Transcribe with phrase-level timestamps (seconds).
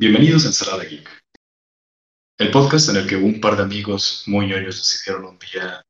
[0.00, 1.06] Bienvenidos a Ensalada Geek,
[2.38, 5.82] el podcast en el que un par de amigos muy ñoños decidieron un día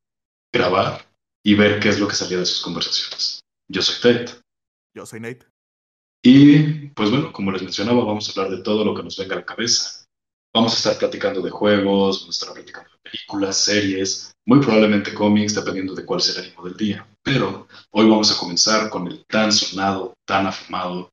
[0.52, 1.06] grabar
[1.46, 3.38] y ver qué es lo que salía de sus conversaciones.
[3.70, 4.30] Yo soy Ted.
[4.96, 5.46] Yo soy Nate.
[6.24, 9.36] Y pues bueno, como les mencionaba, vamos a hablar de todo lo que nos venga
[9.36, 10.04] a la cabeza.
[10.52, 15.14] Vamos a estar platicando de juegos, vamos a estar platicando de películas, series, muy probablemente
[15.14, 17.06] cómics, dependiendo de cuál sea el ánimo del día.
[17.22, 21.10] Pero hoy vamos a comenzar con el tan sonado, tan afamado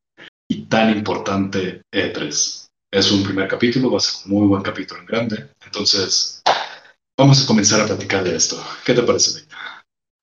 [0.50, 2.67] y tan importante E3.
[2.92, 5.50] Es un primer capítulo, va a ser un muy buen capítulo en grande.
[5.66, 6.42] Entonces,
[7.18, 8.64] vamos a comenzar a platicar de esto.
[8.86, 9.46] ¿Qué te parece?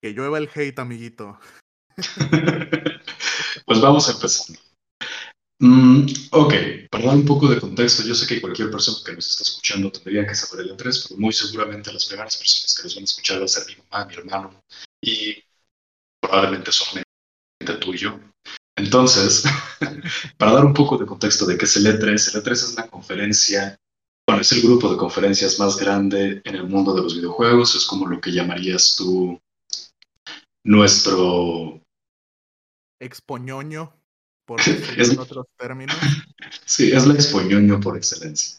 [0.03, 1.39] Que llueva el hate, amiguito.
[3.67, 4.57] pues vamos a empezar.
[5.61, 6.55] Mm, ok,
[6.91, 9.93] para dar un poco de contexto, yo sé que cualquier persona que nos está escuchando
[9.93, 13.05] tendría que saber el E3, pero muy seguramente las primeras personas que nos van a
[13.05, 14.65] escuchar van a ser mi mamá, mi hermano
[15.03, 15.43] y
[16.21, 17.05] probablemente solamente
[17.81, 18.19] tú y yo.
[18.77, 19.45] Entonces,
[20.39, 22.89] para dar un poco de contexto de qué es el E3, el E3 es la
[22.89, 23.79] conferencia,
[24.27, 27.85] bueno, es el grupo de conferencias más grande en el mundo de los videojuegos, es
[27.85, 29.41] como lo que llamarías tú
[30.65, 31.81] nuestro...
[33.01, 33.93] Expoñoño,
[34.47, 35.97] por decirlo en otros términos.
[36.67, 38.59] Sí, es la expoñoño por excelencia.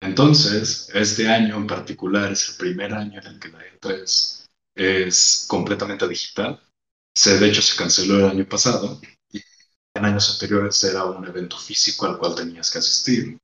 [0.00, 5.46] Entonces, este año en particular es el primer año en el que la E3 es
[5.48, 6.60] completamente digital.
[7.16, 9.00] Se, de hecho, se canceló el año pasado
[9.94, 13.38] en años anteriores era un evento físico al cual tenías que asistir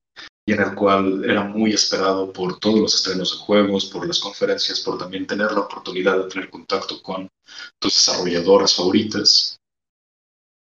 [0.47, 4.19] y en el cual era muy esperado por todos los estrenos de juegos, por las
[4.19, 7.28] conferencias, por también tener la oportunidad de tener contacto con
[7.78, 9.56] tus desarrolladoras favoritas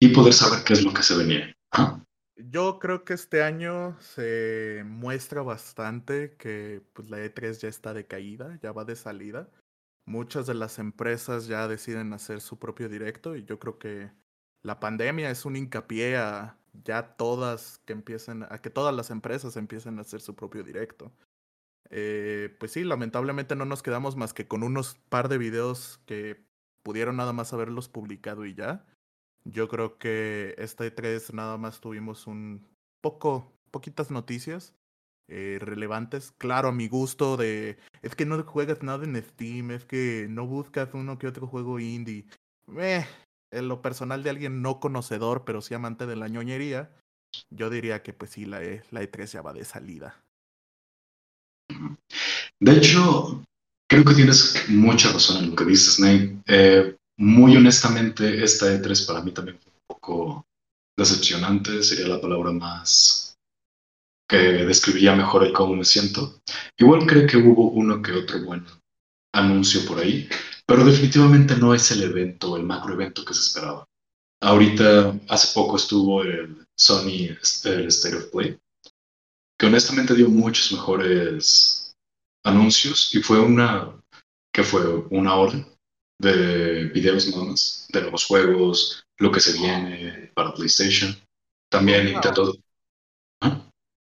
[0.00, 1.54] y poder saber qué es lo que se venía.
[1.72, 2.00] ¿Ah?
[2.36, 8.58] Yo creo que este año se muestra bastante que pues, la E3 ya está decaída,
[8.62, 9.50] ya va de salida.
[10.06, 14.10] Muchas de las empresas ya deciden hacer su propio directo y yo creo que
[14.66, 19.56] la pandemia es un hincapié a ya todas que empiecen, a que todas las empresas
[19.56, 21.12] empiecen a hacer su propio directo.
[21.90, 26.44] Eh, pues sí, lamentablemente no nos quedamos más que con unos par de videos que
[26.82, 28.84] pudieron nada más haberlos publicado y ya.
[29.44, 32.66] Yo creo que esta E3 nada más tuvimos un
[33.00, 34.74] poco, poquitas noticias
[35.28, 36.32] eh, relevantes.
[36.38, 40.44] Claro, a mi gusto de, es que no juegas nada en Steam, es que no
[40.44, 42.26] buscas uno que otro juego indie.
[42.76, 43.06] Eh,
[43.56, 46.90] en lo personal de alguien no conocedor, pero sí amante de la ñoñería,
[47.50, 50.22] yo diría que pues sí, la, e, la E3 ya va de salida.
[52.60, 53.44] De hecho,
[53.88, 56.38] creo que tienes mucha razón en lo que dices, Nate.
[56.46, 60.46] Eh, muy honestamente, esta E3 para mí también fue un poco
[60.96, 63.36] decepcionante, sería la palabra más
[64.28, 66.40] que describiría mejor el cómo me siento.
[66.76, 68.64] Igual creo que hubo uno que otro buen
[69.32, 70.28] anuncio por ahí,
[70.66, 73.86] pero definitivamente no es el evento, el macro evento que se esperaba.
[74.42, 77.28] Ahorita, hace poco estuvo el Sony
[77.64, 78.58] el State of Play,
[79.58, 81.94] que honestamente dio muchos mejores
[82.44, 83.98] anuncios y fue una,
[84.52, 85.66] que fue una hora
[86.20, 91.16] de videos nada más, de nuevos juegos, lo que se viene para PlayStation.
[91.70, 92.54] También intentó...
[93.40, 93.68] ¿Ah?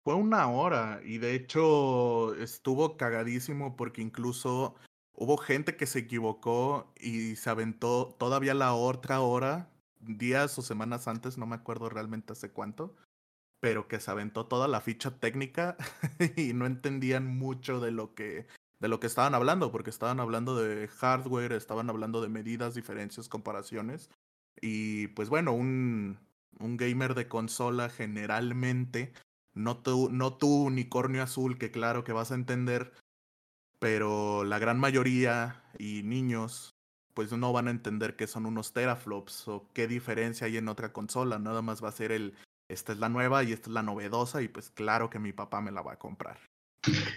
[0.04, 4.74] Fue una hora y de hecho estuvo cagadísimo porque incluso
[5.20, 9.70] hubo gente que se equivocó y se aventó todavía la otra hora,
[10.00, 12.96] días o semanas antes, no me acuerdo realmente hace cuánto,
[13.60, 15.76] pero que se aventó toda la ficha técnica
[16.36, 18.46] y no entendían mucho de lo que
[18.80, 23.28] de lo que estaban hablando, porque estaban hablando de hardware, estaban hablando de medidas, diferencias,
[23.28, 24.08] comparaciones.
[24.58, 26.18] Y pues bueno, un,
[26.58, 29.12] un gamer de consola generalmente,
[29.52, 32.94] no tu, no tu unicornio azul, que claro que vas a entender,
[33.80, 36.76] pero la gran mayoría y niños
[37.14, 40.92] pues no van a entender qué son unos teraflops o qué diferencia hay en otra
[40.92, 42.34] consola, nada más va a ser el,
[42.68, 45.60] esta es la nueva y esta es la novedosa y pues claro que mi papá
[45.60, 46.38] me la va a comprar.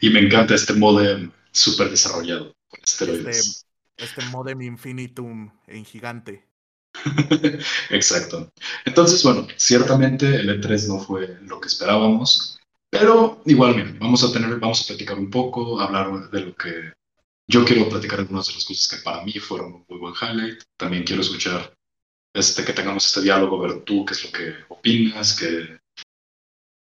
[0.01, 3.65] Y me encanta este modem súper desarrollado con esteroides.
[3.97, 6.47] Este, este modem infinitum en gigante.
[7.89, 8.51] Exacto.
[8.85, 12.59] Entonces, bueno, ciertamente el E3 no fue lo que esperábamos,
[12.93, 16.93] pero igualmente, vamos a tener, vamos a platicar un poco, hablar de lo que
[17.47, 20.61] yo quiero platicar algunas de las cosas que para mí fueron un muy buen highlight.
[20.77, 21.73] También quiero escuchar
[22.35, 25.79] este, que tengamos este diálogo, ver tú qué es lo que opinas, qué,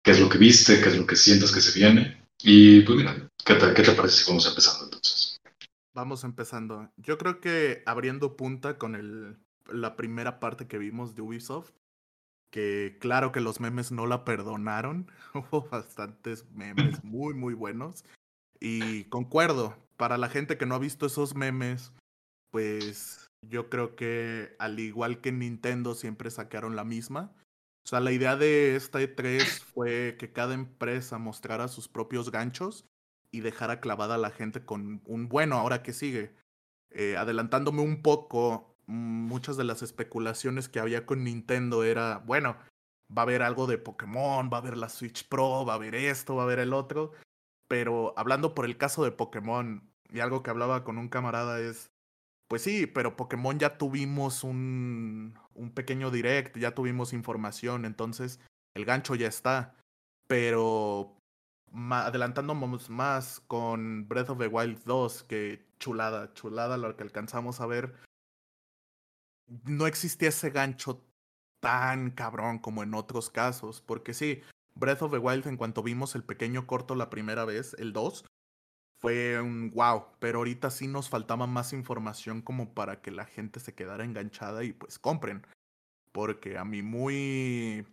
[0.04, 2.24] qué es lo que viste, qué es lo que sientes que se viene.
[2.44, 5.42] Y pues mira, ¿qué te, qué te parece si vamos empezando entonces?
[5.96, 6.92] Vamos empezando.
[6.98, 9.38] Yo creo que abriendo punta con el,
[9.74, 11.72] la primera parte que vimos de Ubisoft,
[12.56, 18.06] que claro que los memes no la perdonaron, hubo bastantes memes muy, muy buenos.
[18.62, 21.92] Y concuerdo, para la gente que no ha visto esos memes,
[22.52, 27.36] pues yo creo que al igual que Nintendo siempre sacaron la misma,
[27.84, 32.86] O sea, la idea de esta E3 fue que cada empresa mostrara sus propios ganchos
[33.32, 36.34] y dejara clavada a la gente con un bueno, ahora que sigue.
[36.92, 42.58] Eh, adelantándome un poco, muchas de las especulaciones que había con Nintendo era, bueno,
[43.16, 45.96] va a haber algo de Pokémon, va a haber la Switch Pro, va a haber
[45.96, 47.12] esto, va a haber el otro.
[47.68, 51.92] Pero hablando por el caso de Pokémon, y algo que hablaba con un camarada es,
[52.48, 58.40] pues sí, pero Pokémon ya tuvimos un, un pequeño direct, ya tuvimos información, entonces
[58.76, 59.76] el gancho ya está.
[60.28, 61.18] Pero
[61.92, 67.66] adelantándonos más con Breath of the Wild 2, que chulada, chulada lo que alcanzamos a
[67.66, 67.96] ver.
[69.48, 71.06] No existía ese gancho
[71.60, 74.42] tan cabrón como en otros casos, porque sí,
[74.76, 78.26] Breath of the Wild en cuanto vimos el pequeño corto la primera vez, el 2,
[79.00, 83.60] fue un wow, pero ahorita sí nos faltaba más información como para que la gente
[83.60, 85.46] se quedara enganchada y pues compren.
[86.12, 87.86] Porque a mi muy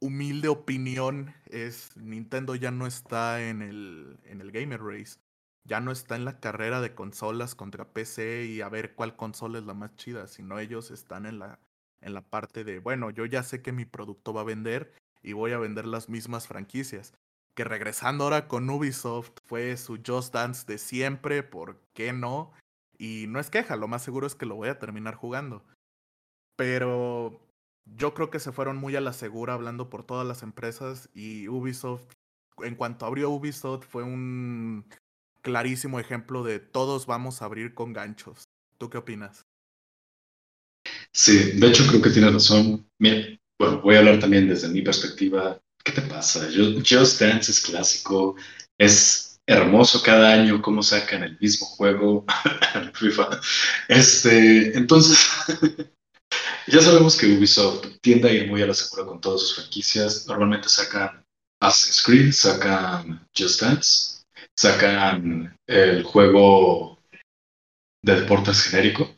[0.00, 5.18] humilde opinión es Nintendo ya no está en el, en el Gamer Race.
[5.64, 9.58] Ya no está en la carrera de consolas contra PC y a ver cuál consola
[9.58, 11.58] es la más chida, sino ellos están en la,
[12.00, 15.32] en la parte de, bueno, yo ya sé que mi producto va a vender y
[15.32, 17.14] voy a vender las mismas franquicias.
[17.54, 22.52] Que regresando ahora con Ubisoft fue su Just Dance de siempre, ¿por qué no?
[22.96, 25.64] Y no es queja, lo más seguro es que lo voy a terminar jugando.
[26.56, 27.40] Pero
[27.84, 31.48] yo creo que se fueron muy a la segura hablando por todas las empresas y
[31.48, 32.12] Ubisoft,
[32.58, 34.84] en cuanto abrió Ubisoft, fue un
[35.42, 38.44] clarísimo ejemplo de todos vamos a abrir con ganchos.
[38.78, 39.46] ¿Tú qué opinas?
[41.12, 42.88] Sí, de hecho creo que tienes razón.
[42.98, 45.60] Mira, bueno, voy a hablar también desde mi perspectiva.
[45.84, 46.48] ¿Qué te pasa?
[46.48, 48.36] Just Dance es clásico,
[48.78, 52.24] es hermoso cada año cómo sacan el mismo juego
[52.94, 53.40] FIFA.
[53.88, 55.18] Este, entonces,
[56.66, 60.26] ya sabemos que Ubisoft tiende a ir muy a la segura con todas sus franquicias.
[60.26, 61.24] Normalmente sacan
[61.60, 64.19] Assassin's Creed, sacan Just Dance,
[64.60, 66.98] sacan el juego
[68.04, 69.08] de deportes genérico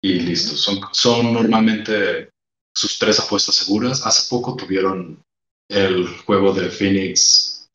[0.00, 0.56] y listo.
[0.56, 2.30] Son, son normalmente
[2.72, 4.06] sus tres apuestas seguras.
[4.06, 5.20] Hace poco tuvieron
[5.68, 7.68] el juego de Phoenix,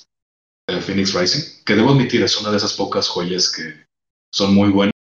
[0.69, 3.85] Phoenix Rising, que debo admitir es una de esas pocas joyas que
[4.33, 4.93] son muy buenas.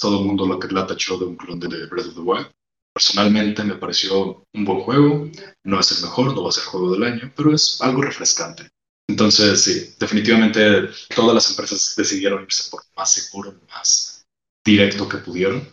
[0.00, 2.50] Todo el mundo lo que la tachó de un clon de Breath of the Wild.
[2.94, 5.30] Personalmente me pareció un buen juego.
[5.64, 8.70] No es el mejor, no va a ser juego del año, pero es algo refrescante.
[9.08, 14.26] Entonces, sí, definitivamente todas las empresas decidieron irse por más seguro, más
[14.64, 15.68] directo que pudieron.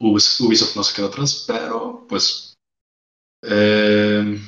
[0.00, 2.56] Ubisoft no se quedó atrás, pero pues
[3.42, 4.38] eh,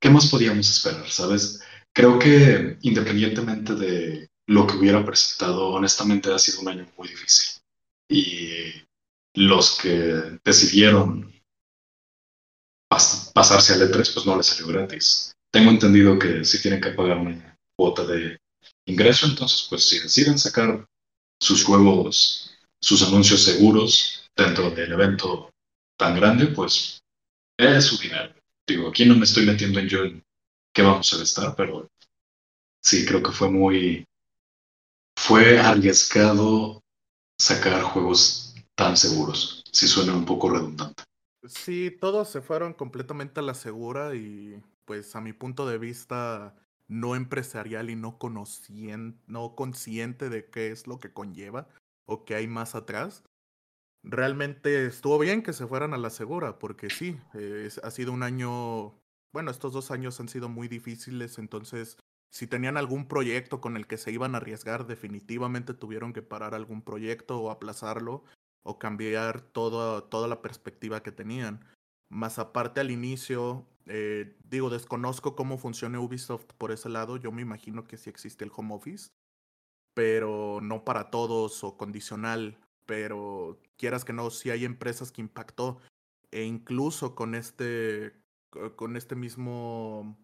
[0.00, 1.10] ¿Qué más podíamos esperar?
[1.10, 1.60] ¿Sabes?
[1.92, 7.60] Creo que independientemente de lo que hubiera presentado, honestamente ha sido un año muy difícil.
[8.08, 8.72] Y
[9.34, 11.34] los que decidieron
[12.88, 15.34] pasarse al E3, pues no les salió gratis.
[15.50, 18.38] Tengo entendido que si tienen que pagar una cuota de
[18.86, 20.86] ingreso, entonces pues si deciden sacar
[21.40, 22.50] sus juegos,
[22.80, 25.50] sus anuncios seguros dentro del evento
[25.98, 27.00] tan grande, pues
[27.58, 28.34] es su dinero.
[28.66, 30.22] Digo, aquí no me estoy metiendo en yo en
[30.74, 31.88] qué vamos a gastar, pero
[32.82, 34.04] sí, creo que fue muy.
[35.16, 36.82] Fue arriesgado
[37.40, 39.64] sacar juegos tan seguros.
[39.72, 41.02] Sí, suena un poco redundante.
[41.46, 46.56] Sí, todos se fueron completamente a la segura y, pues, a mi punto de vista
[46.88, 48.18] no empresarial y no,
[49.26, 51.68] no consciente de qué es lo que conlleva
[52.06, 53.22] o qué hay más atrás,
[54.02, 57.18] realmente estuvo bien que se fueran a la segura, porque sí,
[57.82, 58.98] ha sido un año,
[59.30, 61.98] bueno, estos dos años han sido muy difíciles, entonces
[62.30, 66.54] si tenían algún proyecto con el que se iban a arriesgar, definitivamente tuvieron que parar
[66.54, 68.24] algún proyecto o aplazarlo
[68.62, 71.62] o cambiar toda la perspectiva que tenían.
[72.08, 77.42] Más aparte al inicio, eh, digo, desconozco cómo funciona Ubisoft por ese lado, yo me
[77.42, 79.10] imagino que sí existe el home office,
[79.94, 85.78] pero no para todos o condicional pero quieras que no, sí hay empresas que impactó.
[86.30, 88.14] E incluso con este,
[88.76, 90.16] con este mismo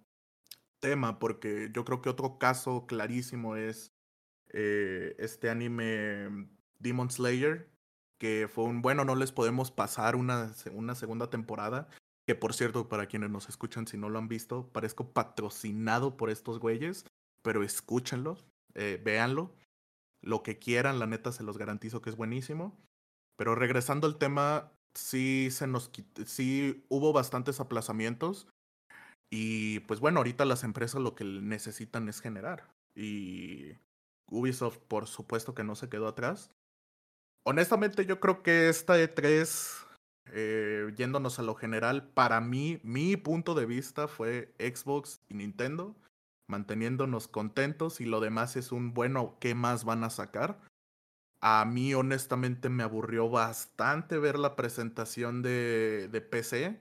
[0.81, 3.93] tema, porque yo creo que otro caso clarísimo es
[4.49, 7.71] eh, este anime Demon Slayer,
[8.19, 11.89] que fue un, bueno, no les podemos pasar una, una segunda temporada,
[12.27, 16.31] que por cierto, para quienes nos escuchan, si no lo han visto, parezco patrocinado por
[16.31, 17.05] estos güeyes,
[17.43, 18.39] pero escúchenlo,
[18.75, 19.55] eh, véanlo
[20.25, 22.77] lo que quieran, la neta se los garantizo que es buenísimo.
[23.37, 25.91] Pero regresando al tema, sí se nos
[26.25, 28.49] sí hubo bastantes aplazamientos.
[29.31, 32.71] Y pues bueno, ahorita las empresas lo que necesitan es generar.
[32.97, 33.73] Y
[34.31, 36.51] Ubisoft, por supuesto que no se quedó atrás.
[37.47, 39.84] Honestamente, yo creo que esta E3
[40.33, 45.95] eh, yéndonos a lo general, para mí, mi punto de vista fue Xbox y Nintendo,
[46.49, 50.61] manteniéndonos contentos y lo demás es un bueno, ¿qué más van a sacar?
[51.41, 56.81] A mí honestamente me aburrió bastante ver la presentación de, de PC,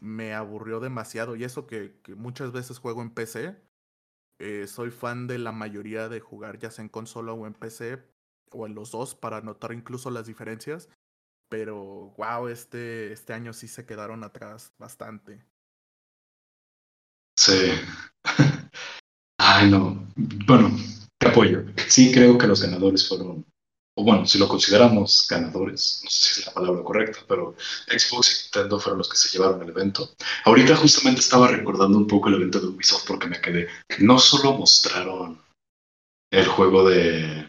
[0.00, 3.56] me aburrió demasiado y eso que, muchas veces juego en PC.
[4.38, 8.02] Eh, soy fan de la mayoría de jugar ya sea en consola o en PC
[8.52, 10.88] o en los dos para notar incluso las diferencias.
[11.50, 15.44] Pero wow, este, este año sí se quedaron atrás bastante.
[17.36, 17.72] Sí.
[19.38, 20.06] Ay, no.
[20.46, 20.70] Bueno,
[21.18, 21.64] te apoyo.
[21.88, 23.44] Sí creo que los ganadores fueron,
[23.96, 27.56] o bueno, si lo consideramos ganadores, no sé si es la palabra correcta, pero
[27.88, 30.14] Xbox y Nintendo fueron los que se llevaron el evento.
[30.44, 33.66] Ahorita justamente estaba recordando un poco el evento de Ubisoft porque me quedé.
[33.98, 35.42] No solo mostraron
[36.30, 37.48] el juego de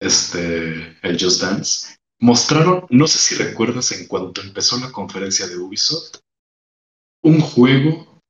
[0.00, 5.56] este, el Just Dance, mostraron, no sé si recuerdas en cuanto empezó la conferencia de
[5.56, 6.20] Ubisoft,
[7.22, 8.20] un juego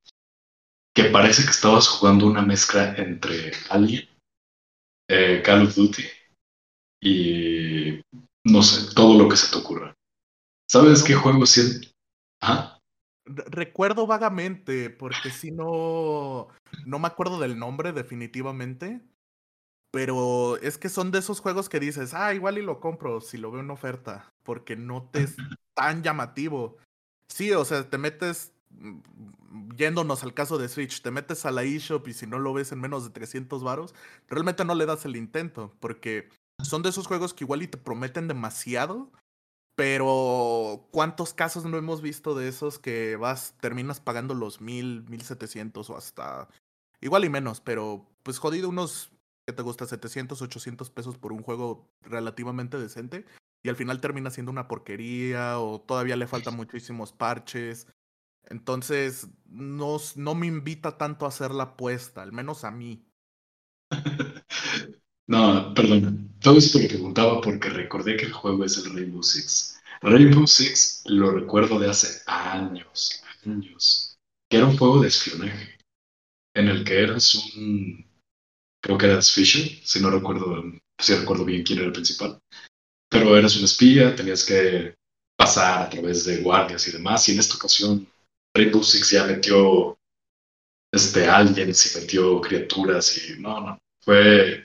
[0.95, 4.09] que parece que estabas jugando una mezcla entre Alien,
[5.09, 6.05] eh, Call of Duty
[7.03, 8.00] y
[8.45, 9.95] no sé, todo lo que se te ocurra.
[10.71, 11.93] ¿Sabes qué juego es?
[12.41, 12.79] ¿Ah?
[13.26, 16.49] Recuerdo vagamente, porque si no,
[16.87, 19.00] no me acuerdo del nombre definitivamente,
[19.95, 23.39] pero es que son de esos juegos que dices, ah, igual y lo compro si
[23.39, 25.37] lo veo en oferta, porque no te es
[25.73, 26.79] tan llamativo.
[27.29, 31.63] Sí, o sea, te metes, mm, yéndonos al caso de Switch, te metes a la
[31.63, 33.95] eShop y si no lo ves en menos de 300 varos,
[34.27, 36.29] realmente no le das el intento, porque
[36.61, 39.13] son de esos juegos que igual y te prometen demasiado,
[39.77, 45.23] pero ¿cuántos casos no hemos visto de esos que vas, terminas pagando los mil, mil
[45.23, 46.49] setecientos o hasta
[47.01, 49.13] igual y menos, pero pues jodido unos
[49.47, 53.25] que te gusta 700, 800 pesos por un juego relativamente decente
[53.63, 57.87] y al final termina siendo una porquería o todavía le faltan muchísimos parches.
[58.45, 63.07] Entonces, no, no me invita tanto a hacer la apuesta, al menos a mí.
[65.27, 66.35] no, perdón.
[66.41, 69.81] Todo esto lo preguntaba porque recordé que el juego es el Rainbow Six.
[70.03, 74.19] Rainbow Six lo recuerdo de hace años, años,
[74.51, 75.79] que era un juego de espionaje,
[76.55, 78.13] en el que eras un
[78.85, 80.62] creo que eras Fisher, si no recuerdo,
[80.99, 82.38] si recuerdo bien quién era el principal.
[83.09, 84.95] Pero eras un espía, tenías que
[85.38, 87.26] pasar a través de guardias y demás.
[87.26, 88.07] Y en esta ocasión,
[88.55, 89.97] Rainbow Six ya metió
[90.93, 93.79] este, aliens y metió criaturas y no, no.
[94.05, 94.62] Fue.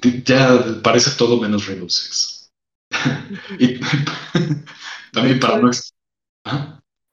[0.00, 2.52] Ya parece todo menos Rainbow Six.
[3.58, 3.80] y
[5.12, 5.70] también para no.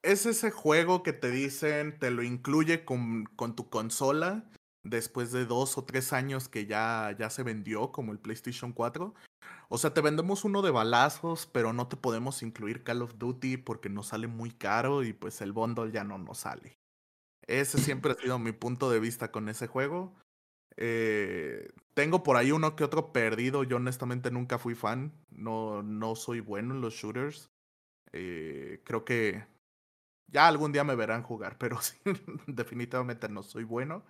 [0.04, 4.48] Es ese juego que te dicen, te lo incluye con, con tu consola
[4.84, 9.14] después de dos o tres años que ya, ya se vendió como el PlayStation 4.
[9.68, 13.56] O sea, te vendemos uno de balazos, pero no te podemos incluir Call of Duty
[13.56, 16.76] porque nos sale muy caro y pues el bundle ya no nos sale.
[17.46, 20.14] Ese siempre ha sido mi punto de vista con ese juego.
[20.76, 23.64] Eh, tengo por ahí uno que otro perdido.
[23.64, 25.12] Yo honestamente nunca fui fan.
[25.30, 27.50] No, no soy bueno en los shooters.
[28.12, 29.44] Eh, creo que
[30.28, 31.98] ya algún día me verán jugar, pero sí,
[32.46, 34.04] definitivamente no soy bueno.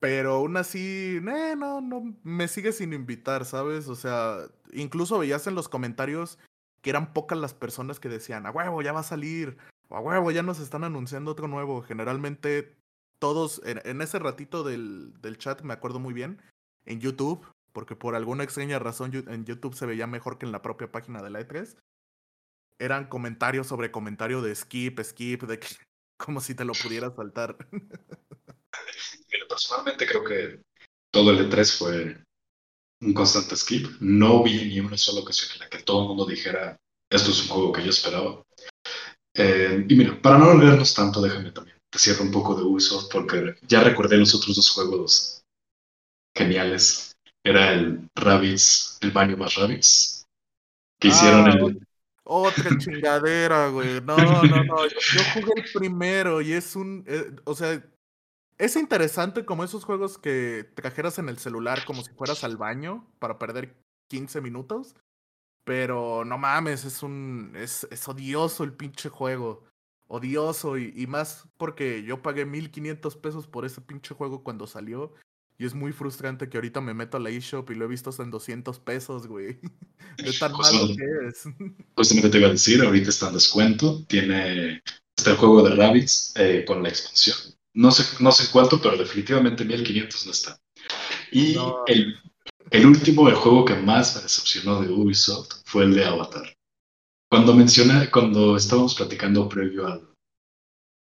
[0.00, 3.86] Pero aún así, eh, no, no, me sigue sin invitar, ¿sabes?
[3.88, 6.38] O sea, incluso veías en los comentarios
[6.80, 10.00] que eran pocas las personas que decían, a huevo, ya va a salir, o a
[10.00, 11.82] huevo, ya nos están anunciando otro nuevo.
[11.82, 12.76] Generalmente,
[13.18, 16.40] todos, en, ese ratito del, del, chat, me acuerdo muy bien,
[16.86, 20.62] en YouTube, porque por alguna extraña razón en YouTube se veía mejor que en la
[20.62, 21.76] propia página de la E3,
[22.78, 25.68] eran comentarios sobre comentario de skip, skip, de que,
[26.16, 27.58] como si te lo pudieras saltar.
[29.48, 30.60] personalmente creo que
[31.12, 32.24] todo el E3 fue
[33.02, 33.86] un constante skip.
[34.00, 36.76] No vi ni una sola ocasión en la que todo el mundo dijera,
[37.10, 38.42] esto es un juego que yo esperaba.
[39.34, 43.10] Eh, y mira, para no alargarnos tanto, déjame también te cierro un poco de Ubisoft
[43.10, 45.42] porque ya recordé los otros dos juegos
[46.36, 47.16] geniales.
[47.44, 50.26] Era el Rabbids, el baño más Rabbids,
[51.00, 51.86] que hicieron ah, el...
[52.22, 54.00] Otra chingadera, güey.
[54.02, 54.86] No, no, no.
[54.86, 57.02] Yo, jugué el primero y es un...
[57.08, 57.82] Eh, o sea,
[58.60, 63.10] es interesante como esos juegos que trajeras en el celular como si fueras al baño
[63.18, 63.74] para perder
[64.08, 64.94] 15 minutos.
[65.64, 67.54] Pero no mames, es un.
[67.56, 69.64] Es, es odioso el pinche juego.
[70.08, 70.76] Odioso.
[70.76, 75.14] Y, y, más porque yo pagué 1500 pesos por ese pinche juego cuando salió.
[75.56, 78.10] Y es muy frustrante que ahorita me meto a la eShop y lo he visto
[78.10, 79.58] hasta en 200 pesos, güey.
[80.18, 81.44] De tan malo que es.
[81.96, 84.04] Justamente te iba a decir, ahorita está en descuento.
[84.06, 84.82] Tiene.
[85.16, 88.96] Está el juego de Rabbids eh, con la expansión no sé, no sé cuánto, pero
[88.96, 90.58] definitivamente 1500 no está.
[91.32, 92.16] Y El,
[92.70, 96.56] el último, el juego que más me decepcionó de Ubisoft fue el de Avatar.
[97.30, 100.08] cuando mencioné, cuando estábamos platicando previo al,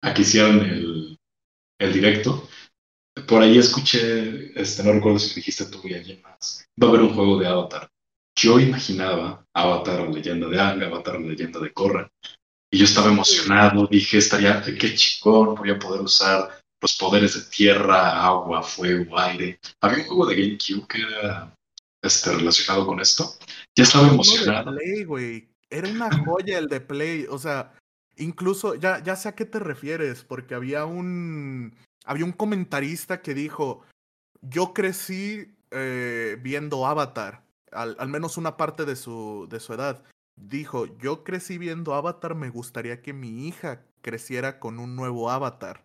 [0.03, 1.17] a que hicieron el,
[1.79, 2.47] el directo,
[3.27, 7.01] por ahí escuché, este, no recuerdo si dijiste tú y alguien más, va a haber
[7.01, 7.89] un juego de Avatar.
[8.37, 12.11] Yo imaginaba Avatar Leyenda de Anga, Avatar Leyenda de Korra,
[12.71, 17.49] y yo estaba emocionado, dije, estaría, qué chingón, voy a poder usar los poderes de
[17.49, 19.59] tierra, agua, fuego, aire.
[19.81, 21.55] Había un juego de GameCube que era
[22.01, 23.35] este, relacionado con esto.
[23.75, 24.77] Ya estaba emocionado.
[25.69, 27.73] Era una joya el de Play, o sea,
[28.17, 33.33] incluso, ya, ya sé a qué te refieres, porque había un, había un comentarista que
[33.33, 33.83] dijo,
[34.41, 40.03] yo crecí eh, viendo Avatar, al, al, menos una parte de su, de su edad.
[40.35, 45.83] Dijo, yo crecí viendo Avatar, me gustaría que mi hija creciera con un nuevo Avatar.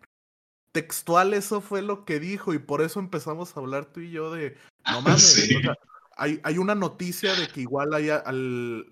[0.73, 4.31] Textual eso fue lo que dijo y por eso empezamos a hablar tú y yo
[4.31, 4.57] de,
[4.89, 5.49] no mames,
[6.17, 8.09] hay, hay, una noticia de que igual hay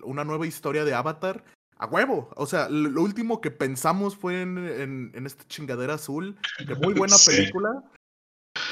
[0.02, 1.44] una nueva historia de Avatar
[1.76, 2.30] a huevo.
[2.36, 6.36] O sea, lo último que pensamos fue en, en, esta chingadera azul,
[6.66, 7.82] que muy buena película.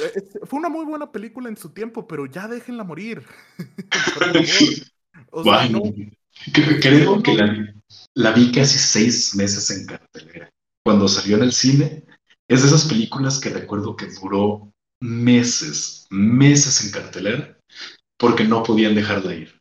[0.02, 3.24] Eh, fue una muy buena película en su tiempo, pero ya déjenla morir.
[5.30, 5.82] o sea, no,
[6.52, 7.74] Creo que la,
[8.14, 10.50] la, vi casi seis meses en cartelera.
[10.84, 12.04] Cuando salió en el cine,
[12.48, 17.58] es de esas películas que recuerdo que duró meses, meses en cartelera,
[18.18, 19.58] porque no podían dejarla ir.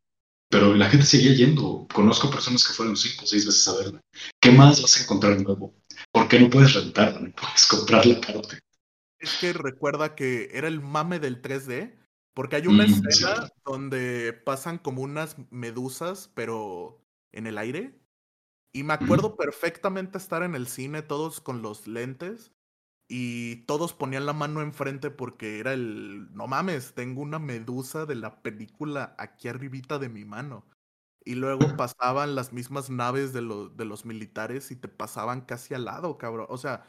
[0.49, 1.87] Pero la gente seguía yendo.
[1.93, 4.01] Conozco personas que fueron cinco o seis veces a verla.
[4.41, 5.75] ¿Qué más vas a encontrar nuevo?
[6.11, 7.19] ¿Por qué no puedes rentarla?
[7.19, 8.59] No puedes comprar la parte.
[9.19, 12.06] Es que recuerda que era el mame del 3D
[12.37, 17.99] porque hay una mm, escena donde pasan como unas medusas, pero en el aire.
[18.71, 22.51] Y me acuerdo perfectamente estar en el cine, todos con los lentes,
[23.07, 28.13] y todos ponían la mano enfrente porque era el, no mames, tengo una medusa de
[28.13, 30.63] la película aquí arribita de mi mano.
[31.25, 35.85] Y luego pasaban las mismas naves de, de los militares y te pasaban casi al
[35.85, 36.45] lado, cabrón.
[36.49, 36.85] O sea,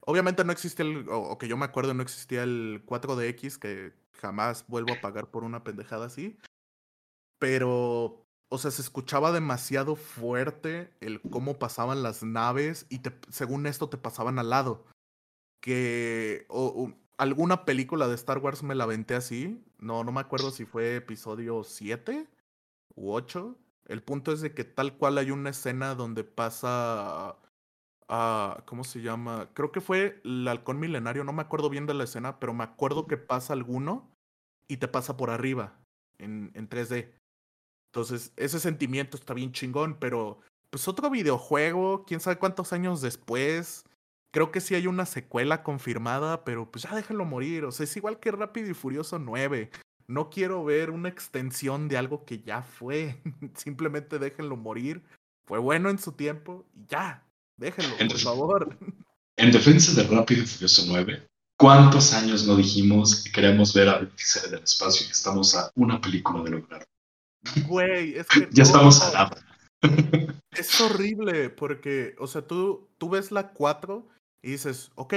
[0.00, 4.64] obviamente no existía el, o que yo me acuerdo, no existía el 4DX, que jamás
[4.68, 6.38] vuelvo a pagar por una pendejada así.
[7.38, 13.88] Pero, o sea, se escuchaba demasiado fuerte el cómo pasaban las naves y según esto
[13.88, 14.84] te pasaban al lado.
[15.60, 19.64] Que o, alguna película de Star Wars me la aventé así.
[19.78, 22.28] No, no me acuerdo si fue episodio 7
[22.94, 23.56] u 8.
[23.86, 27.36] El punto es de que tal cual hay una escena donde pasa
[28.12, 29.50] Ah, ¿cómo se llama?
[29.54, 32.64] Creo que fue el halcón milenario, no me acuerdo bien de la escena, pero me
[32.64, 34.10] acuerdo que pasa alguno
[34.66, 35.78] y te pasa por arriba
[36.18, 37.12] en, en 3D.
[37.92, 43.84] Entonces, ese sentimiento está bien chingón, pero pues otro videojuego, quién sabe cuántos años después.
[44.32, 47.64] Creo que sí hay una secuela confirmada, pero pues ya déjenlo morir.
[47.64, 49.70] O sea, es igual que Rápido y Furioso 9.
[50.08, 53.22] No quiero ver una extensión de algo que ya fue.
[53.54, 55.04] Simplemente déjenlo morir.
[55.46, 57.29] Fue bueno en su tiempo y ya.
[57.60, 58.78] Déjenlo, por favor.
[59.36, 63.98] En defensa de Rápido y Furioso 9, ¿cuántos años no dijimos que queremos ver a
[63.98, 66.86] Vinicio del espacio y estamos a una película de lograrlo?
[67.66, 68.48] Güey, es que.
[68.50, 69.44] ya estamos a nada.
[70.52, 74.08] es horrible porque, o sea, tú, tú ves la 4
[74.42, 75.14] y dices, ok,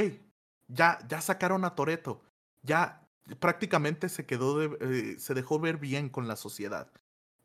[0.67, 2.21] ya, ya sacaron a Toreto,
[2.61, 3.07] ya
[3.39, 6.91] prácticamente se quedó, de, eh, se dejó ver bien con la sociedad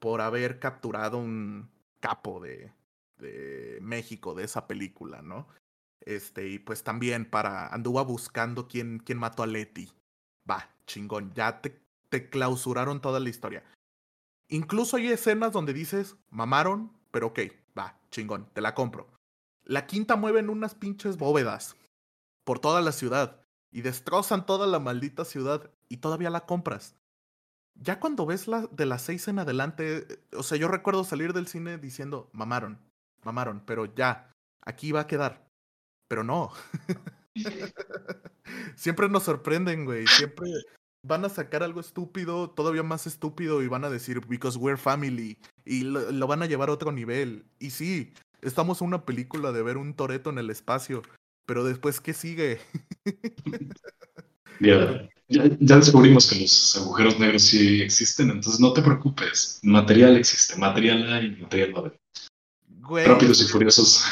[0.00, 2.72] por haber capturado un capo de,
[3.18, 5.48] de México de esa película, ¿no?
[6.00, 9.92] Este, y pues también para, anduvo buscando quién, quién mató a Leti.
[10.50, 13.64] Va, chingón, ya te, te clausuraron toda la historia.
[14.48, 17.40] Incluso hay escenas donde dices, mamaron, pero ok,
[17.76, 19.09] va, chingón, te la compro.
[19.64, 21.76] La quinta mueven unas pinches bóvedas
[22.44, 26.96] por toda la ciudad y destrozan toda la maldita ciudad y todavía la compras.
[27.74, 31.46] Ya cuando ves la de las seis en adelante, o sea, yo recuerdo salir del
[31.46, 32.81] cine diciendo, mamaron,
[33.28, 34.32] mamaron, pero ya,
[34.64, 35.46] aquí va a quedar.
[36.08, 36.50] Pero no.
[38.76, 40.06] Siempre nos sorprenden, güey.
[40.06, 40.48] Siempre
[41.02, 45.38] van a sacar algo estúpido, todavía más estúpido, y van a decir, because we're family.
[45.66, 47.44] Y lo, van a llevar a otro nivel.
[47.58, 51.02] Y sí, estamos en una película de ver un toreto en el espacio.
[51.46, 52.60] Pero después, ¿qué sigue?
[54.60, 59.60] ya, ya, descubrimos que los agujeros negros sí existen, entonces no te preocupes.
[59.62, 61.92] Material existe, material hay, material va a.
[62.81, 64.04] Rápidos y furiosos.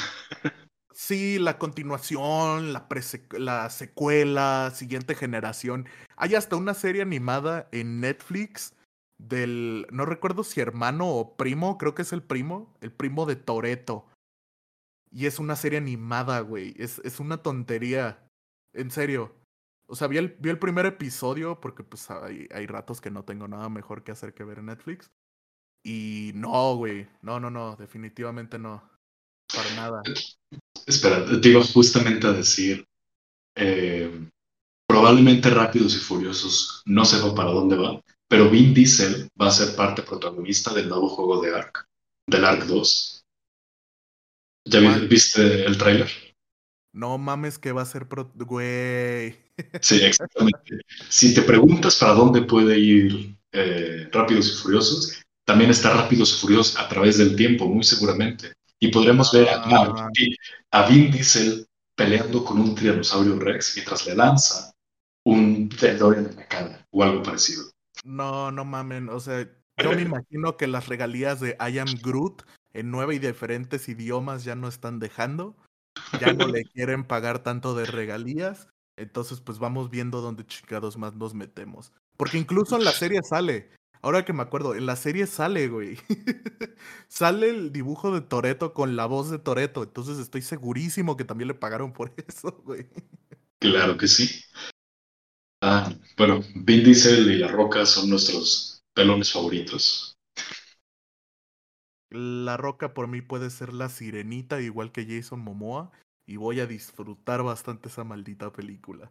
[0.99, 2.89] Sí, la continuación, la,
[3.33, 5.87] la secuela, siguiente generación.
[6.17, 8.75] Hay hasta una serie animada en Netflix
[9.19, 13.37] del, no recuerdo si hermano o primo, creo que es el primo, el primo de
[13.37, 14.07] Toreto.
[15.11, 16.75] Y es una serie animada, güey.
[16.79, 18.27] Es, es una tontería.
[18.73, 19.35] En serio.
[19.89, 23.25] O sea, vi el, vi el primer episodio porque pues hay, hay ratos que no
[23.25, 25.11] tengo nada mejor que hacer que ver en Netflix.
[25.87, 27.07] Y no, güey.
[27.23, 27.77] No, no, no.
[27.77, 28.83] Definitivamente no.
[29.55, 30.03] para nada.
[30.85, 32.85] Espera, te iba justamente a decir,
[33.55, 34.29] eh,
[34.89, 39.77] probablemente Rápidos y Furiosos no sepa para dónde va, pero Vin Diesel va a ser
[39.77, 41.87] parte protagonista del nuevo juego de Ark,
[42.27, 43.25] del Ark 2.
[44.65, 46.11] ¿Ya viste el tráiler?
[46.93, 48.33] No mames que va a ser pro...
[48.35, 49.37] Güey.
[49.81, 50.81] Sí, exactamente.
[51.09, 56.41] Si te preguntas para dónde puede ir eh, Rápidos y Furiosos, también está Rápidos y
[56.41, 58.53] Furiosos a través del tiempo, muy seguramente.
[58.79, 60.11] Y podremos ver a, ah.
[60.73, 64.75] a, Vin Diesel peleando con un tiranosaurio Rex mientras le lanza
[65.25, 67.65] un DeLorean en la cara o algo parecido.
[68.05, 69.09] No, no mamen.
[69.09, 73.19] O sea, yo me imagino que las regalías de I Am Groot en nueve y
[73.19, 75.57] diferentes idiomas ya no están dejando.
[76.21, 78.69] Ya no le quieren pagar tanto de regalías.
[78.97, 81.93] Entonces, pues vamos viendo dónde chingados más nos metemos.
[82.17, 83.71] Porque incluso en la serie sale.
[84.07, 85.99] Ahora que me acuerdo, en la serie sale, güey.
[87.09, 89.83] sale el dibujo de Toreto con la voz de Toreto.
[89.83, 92.87] Entonces estoy segurísimo que también le pagaron por eso, güey.
[93.59, 94.45] Claro que sí.
[95.61, 100.15] Ah, bueno, Vin Diesel y La Roca son nuestros pelones favoritos.
[102.11, 105.91] La Roca por mí puede ser la sirenita, igual que Jason Momoa,
[106.29, 109.11] y voy a disfrutar bastante esa maldita película.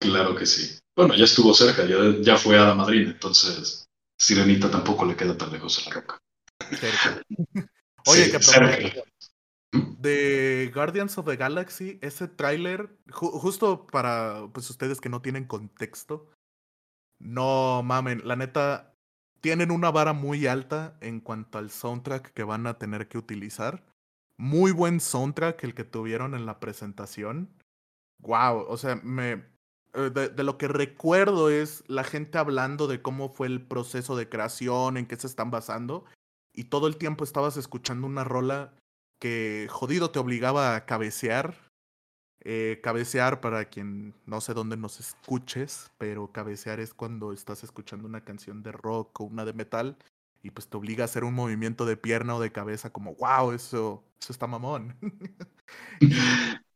[0.00, 0.78] Claro que sí.
[0.94, 1.86] Bueno, ya estuvo cerca,
[2.20, 6.18] ya, fue a la Madrid, entonces Sirenita tampoco le queda tan lejos a la roca.
[8.06, 8.38] Oye, que
[9.72, 9.94] ¿Mm?
[10.00, 16.30] de Guardians of the Galaxy, ese tráiler, justo para pues ustedes que no tienen contexto,
[17.18, 18.94] no mamen, la neta,
[19.40, 23.84] tienen una vara muy alta en cuanto al soundtrack que van a tener que utilizar.
[24.36, 27.50] Muy buen soundtrack el que tuvieron en la presentación.
[28.18, 29.44] Wow, o sea, me,
[29.94, 34.28] eh, de, lo que recuerdo es la gente hablando de cómo fue el proceso de
[34.28, 36.04] creación, en qué se están basando,
[36.54, 38.74] y todo el tiempo estabas escuchando una rola
[39.20, 41.56] que jodido te obligaba a cabecear.
[42.44, 48.08] Eh, cabecear para quien no sé dónde nos escuches, pero cabecear es cuando estás escuchando
[48.08, 49.96] una canción de rock o una de metal
[50.42, 53.52] y pues te obliga a hacer un movimiento de pierna o de cabeza como, wow,
[53.52, 54.96] eso, eso está mamón.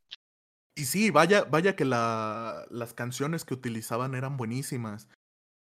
[0.84, 5.08] sí, vaya, vaya que la, las canciones que utilizaban eran buenísimas.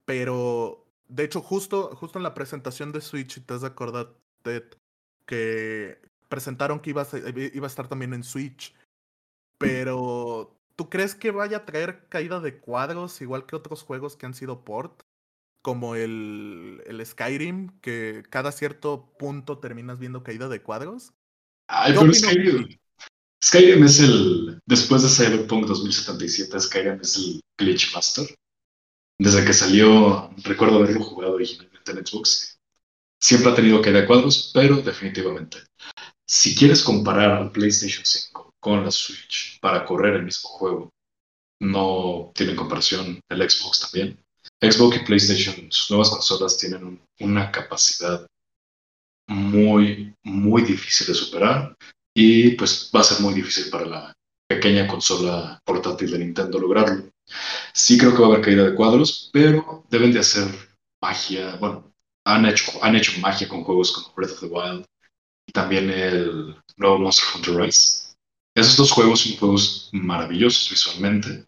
[0.05, 4.64] Pero, de hecho, justo, justo en la presentación de Switch, te has de acordar, Ted,
[5.24, 7.07] que presentaron que iba a,
[7.55, 8.74] iba a estar también en Switch.
[9.59, 14.27] Pero, ¿tú crees que vaya a traer caída de cuadros igual que otros juegos que
[14.27, 15.03] han sido port?
[15.62, 21.14] Como el, el Skyrim, que cada cierto punto terminas viendo caída de cuadros.
[21.68, 22.77] Ay, pero Skyrim,
[23.45, 28.27] Skyrim es el, después de Cyberpunk 2077, Skyrim es el glitch master.
[29.19, 32.59] Desde que salió, recuerdo haberlo jugado originalmente en Xbox.
[33.21, 35.59] Siempre ha tenido caída de cuadros, pero definitivamente.
[36.27, 40.91] Si quieres comparar al PlayStation 5 con la Switch para correr el mismo juego,
[41.61, 43.21] no tienen comparación.
[43.29, 44.19] El Xbox también.
[44.59, 48.27] Xbox y PlayStation, sus nuevas consolas tienen una capacidad
[49.29, 51.77] muy, muy difícil de superar
[52.14, 54.14] y pues va a ser muy difícil para la
[54.48, 57.11] pequeña consola portátil de Nintendo lograrlo.
[57.72, 60.46] Sí creo que va a haber caída de cuadros, pero deben de hacer
[61.03, 61.57] magia.
[61.57, 61.92] Bueno,
[62.24, 64.85] han hecho, han hecho magia con juegos como Breath of the Wild
[65.46, 68.14] y también el nuevo Monster Hunter Rise.
[68.57, 71.44] Esos dos juegos son juegos maravillosos visualmente,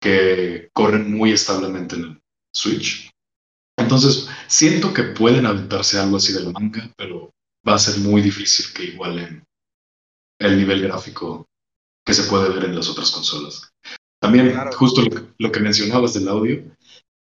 [0.00, 2.20] que corren muy establemente en el
[2.54, 3.10] Switch.
[3.78, 7.30] Entonces, siento que pueden aventarse algo así de la manga, pero
[7.68, 9.45] va a ser muy difícil que igualen
[10.38, 11.46] el nivel gráfico
[12.04, 13.72] que se puede ver en las otras consolas.
[14.20, 15.02] También, justo
[15.38, 16.64] lo que, mencionabas del audio,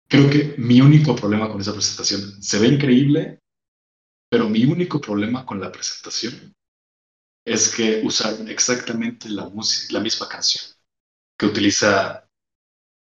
[0.09, 3.41] creo que mi único problema con esa presentación, se ve increíble,
[4.31, 6.53] pero mi único problema con la presentación
[7.47, 9.51] es que usaron exactamente la,
[9.91, 10.65] la misma canción
[11.39, 12.27] que utiliza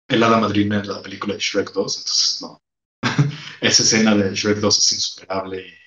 [0.09, 2.61] el hada madrina en la película de Shrek 2, entonces no.
[3.61, 5.79] Esa escena de Shrek 2 es insuperable.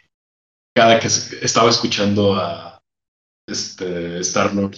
[0.75, 2.74] Cada que estaba escuchando a
[3.47, 4.75] este, Star-Lord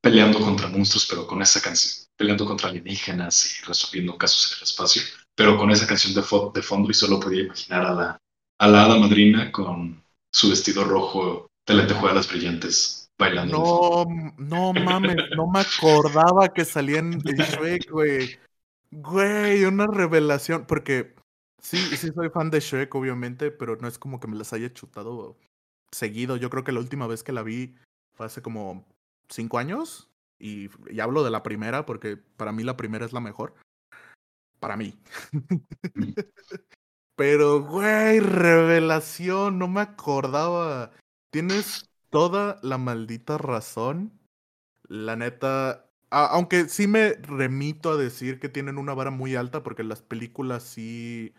[0.00, 4.62] peleando contra monstruos, pero con esa canción, peleando contra alienígenas y resolviendo casos en el
[4.64, 5.02] espacio,
[5.34, 8.18] pero con esa canción de, de fondo y solo podía imaginar a la,
[8.58, 13.58] a la hada madrina con su vestido rojo de lentejuelas brillantes bailando.
[13.58, 14.04] No,
[14.38, 18.38] no mames, no me acordaba que salían de Shrek, güey.
[18.90, 21.14] Güey, una revelación, porque
[21.60, 24.72] sí, sí soy fan de Shrek, obviamente, pero no es como que me las haya
[24.72, 25.36] chutado
[25.92, 26.36] seguido.
[26.36, 27.76] Yo creo que la última vez que la vi
[28.14, 28.84] fue hace como
[29.28, 30.10] cinco años.
[30.38, 33.54] Y, hablo de la primera porque para mí la primera es la mejor.
[34.58, 34.98] Para mí.
[37.16, 40.90] Pero, güey, revelación, no me acordaba.
[41.30, 44.18] Tienes toda la maldita razón.
[44.88, 49.84] La neta, aunque sí me remito a decir que tienen una vara muy alta porque
[49.84, 51.34] las películas sí,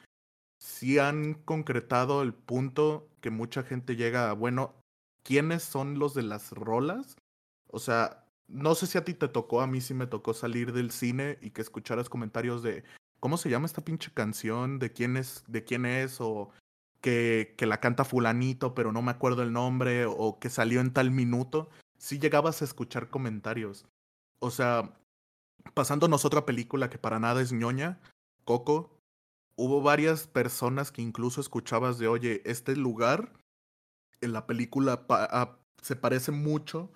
[0.61, 4.75] sí han concretado el punto que mucha gente llega a, bueno,
[5.23, 7.15] ¿quiénes son los de las rolas?
[7.67, 10.71] O sea, no sé si a ti te tocó, a mí sí me tocó salir
[10.71, 12.83] del cine y que escucharas comentarios de
[13.19, 14.77] ¿cómo se llama esta pinche canción?
[14.77, 15.43] ¿De quién es?
[15.47, 16.21] ¿De quién es?
[16.21, 16.51] O
[17.01, 20.93] que, que la canta fulanito, pero no me acuerdo el nombre, o que salió en
[20.93, 21.69] tal minuto.
[21.97, 23.87] Sí llegabas a escuchar comentarios.
[24.39, 24.93] O sea,
[25.73, 27.99] pasándonos otra película que para nada es ñoña,
[28.45, 29.00] Coco,
[29.61, 33.31] hubo varias personas que incluso escuchabas de, oye, este lugar
[34.19, 35.05] en la película
[35.83, 36.91] se parece mucho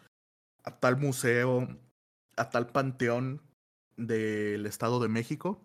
[0.64, 1.68] a tal museo,
[2.36, 3.44] a tal panteón
[3.98, 5.62] del Estado de México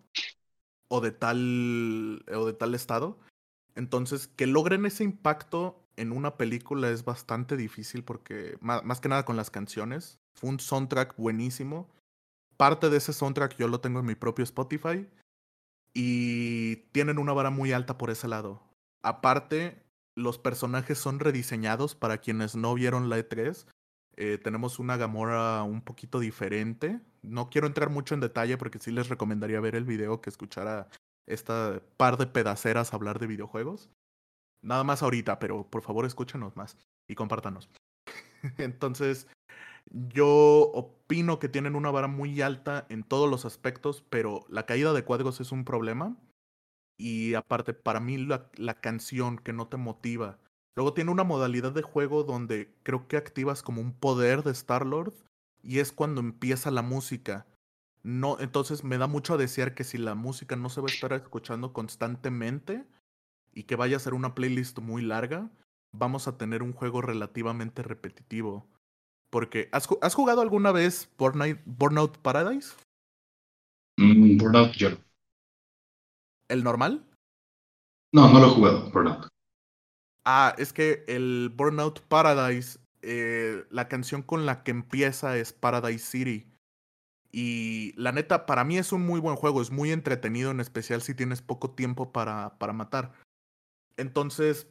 [0.89, 3.17] o de tal o de tal estado.
[3.73, 9.25] Entonces, que logren ese impacto en una película es bastante difícil porque más, que nada
[9.25, 10.19] con las canciones.
[10.35, 11.89] Fue un soundtrack buenísimo.
[12.57, 15.07] Parte de ese soundtrack yo lo tengo en mi propio Spotify
[15.93, 18.61] y tienen una vara muy alta por ese lado.
[19.03, 19.83] Aparte,
[20.15, 23.65] los personajes son rediseñados para quienes no vieron la E3.
[24.17, 26.99] Eh, tenemos una Gamora un poquito diferente.
[27.21, 30.89] No quiero entrar mucho en detalle porque sí les recomendaría ver el video que escuchara
[31.27, 33.89] esta par de pedaceras hablar de videojuegos.
[34.61, 36.77] Nada más ahorita, pero por favor escúchenos más
[37.07, 37.69] y compártanos.
[38.57, 39.27] Entonces,
[40.09, 44.93] yo opino que tienen una vara muy alta en todos los aspectos, pero la caída
[44.93, 46.17] de cuadros es un problema.
[46.97, 50.37] Y aparte, para mí la, canción que no te motiva
[50.75, 55.13] Luego tiene una modalidad de juego donde creo que activas como un poder de Star-Lord
[55.61, 57.45] y es cuando empieza la música.
[58.03, 60.93] No, entonces me da mucho a desear que si la música no se va a
[60.93, 62.85] estar escuchando constantemente
[63.53, 65.51] y que vaya a ser una playlist muy larga,
[65.91, 68.65] vamos a tener un juego relativamente repetitivo.
[69.31, 72.75] Porque, ¿has, jugado alguna vez Burnout, Paradise?
[73.97, 74.89] Mm, Burnout yo.
[76.49, 77.07] ¿El normal?
[78.13, 79.27] No, no lo he jugado, Burnout.
[80.25, 86.05] Ah, es que el Burnout Paradise, eh, la canción con la que empieza es Paradise
[86.05, 86.51] City.
[87.31, 91.01] Y la neta, para mí es un muy buen juego, es muy entretenido, en especial
[91.01, 93.13] si tienes poco tiempo para, para matar.
[93.95, 94.67] Entonces,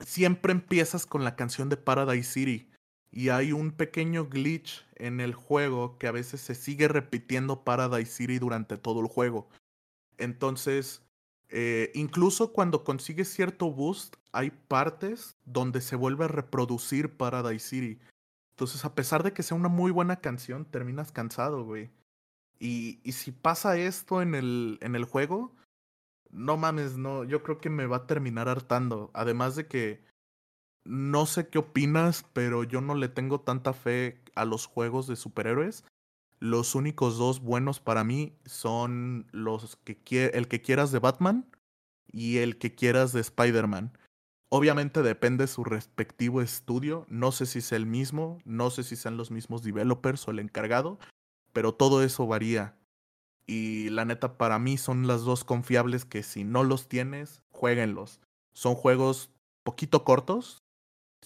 [0.00, 2.71] siempre empiezas con la canción de Paradise City.
[3.12, 8.10] Y hay un pequeño glitch en el juego que a veces se sigue repitiendo Paradise
[8.10, 9.48] City durante todo el juego.
[10.16, 11.02] Entonces,
[11.50, 18.00] eh, incluso cuando consigues cierto boost, hay partes donde se vuelve a reproducir Paradise City.
[18.52, 21.90] Entonces, a pesar de que sea una muy buena canción, terminas cansado, güey.
[22.58, 25.54] Y, y si pasa esto en el, en el juego,
[26.30, 29.10] no mames, no, yo creo que me va a terminar hartando.
[29.12, 30.02] Además de que
[30.84, 35.16] no sé qué opinas, pero yo no le tengo tanta fe a los juegos de
[35.16, 35.84] superhéroes.
[36.40, 41.46] Los únicos dos buenos para mí son los que el que quieras de Batman
[42.10, 43.96] y el que quieras de Spider-Man.
[44.48, 47.06] Obviamente depende de su respectivo estudio.
[47.08, 50.40] No sé si es el mismo, no sé si sean los mismos developers o el
[50.40, 50.98] encargado,
[51.52, 52.76] pero todo eso varía.
[53.46, 58.20] Y la neta, para mí son las dos confiables que si no los tienes, jueguenlos.
[58.52, 59.30] Son juegos
[59.62, 60.61] poquito cortos,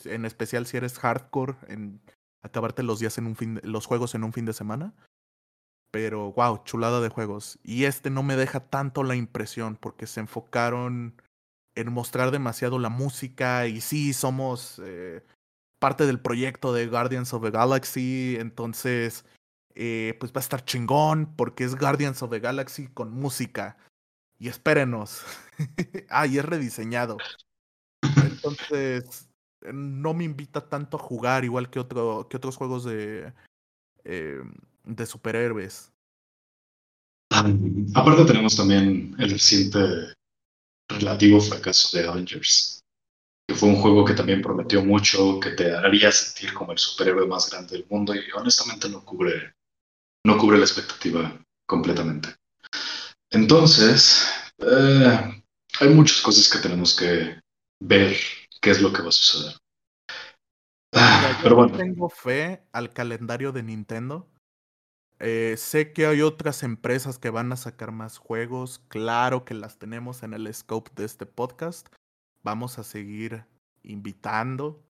[0.04, 2.00] en especial si eres hardcore en
[2.42, 4.94] acabarte los días en un fin los juegos en un fin de semana.
[5.90, 7.58] Pero wow, chulada de juegos.
[7.62, 11.20] Y este no me deja tanto la impresión porque se enfocaron
[11.74, 15.22] en mostrar demasiado la música y sí, somos eh,
[15.78, 19.24] parte del proyecto de Guardians of the Galaxy, entonces
[19.74, 23.76] eh, pues va a estar chingón porque es Guardians of the Galaxy con música.
[24.38, 25.22] Y espérenos.
[26.10, 27.18] ah, y es rediseñado.
[28.16, 29.28] Entonces,
[29.72, 33.32] no me invita tanto a jugar, igual que, otro, que otros juegos de,
[34.04, 34.40] eh,
[34.84, 35.92] de superhéroes.
[37.30, 39.78] Aparte tenemos también el reciente
[40.88, 42.80] relativo fracaso de Avengers,
[43.48, 47.26] que fue un juego que también prometió mucho, que te haría sentir como el superhéroe
[47.26, 49.54] más grande del mundo y honestamente no cubre,
[50.24, 52.28] no cubre la expectativa completamente.
[53.30, 54.26] Entonces,
[54.58, 55.42] eh,
[55.80, 57.40] hay muchas cosas que tenemos que
[57.80, 58.16] ver
[58.60, 59.54] qué es lo que va a suceder.
[60.92, 61.76] Ah, pero bueno.
[61.76, 64.28] tengo fe al calendario de Nintendo.
[65.18, 68.80] Eh, sé que hay otras empresas que van a sacar más juegos.
[68.88, 71.88] Claro que las tenemos en el scope de este podcast.
[72.42, 73.44] Vamos a seguir
[73.82, 74.84] invitando,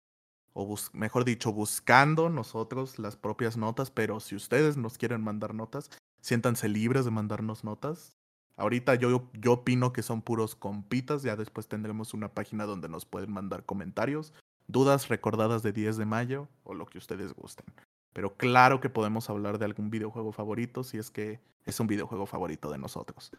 [0.53, 3.91] o mejor dicho, buscando nosotros las propias notas.
[3.91, 8.17] Pero si ustedes nos quieren mandar notas, siéntanse libres de mandarnos notas.
[8.57, 11.23] Ahorita yo, yo opino que son puros compitas.
[11.23, 14.33] Ya después tendremos una página donde nos pueden mandar comentarios
[14.69, 17.67] dudas recordadas de 10 de mayo o lo que ustedes gusten.
[18.13, 22.27] Pero claro que podemos hablar de algún videojuego favorito si es que es un videojuego
[22.27, 23.31] favorito de nosotros.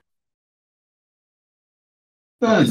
[2.42, 2.64] Ah,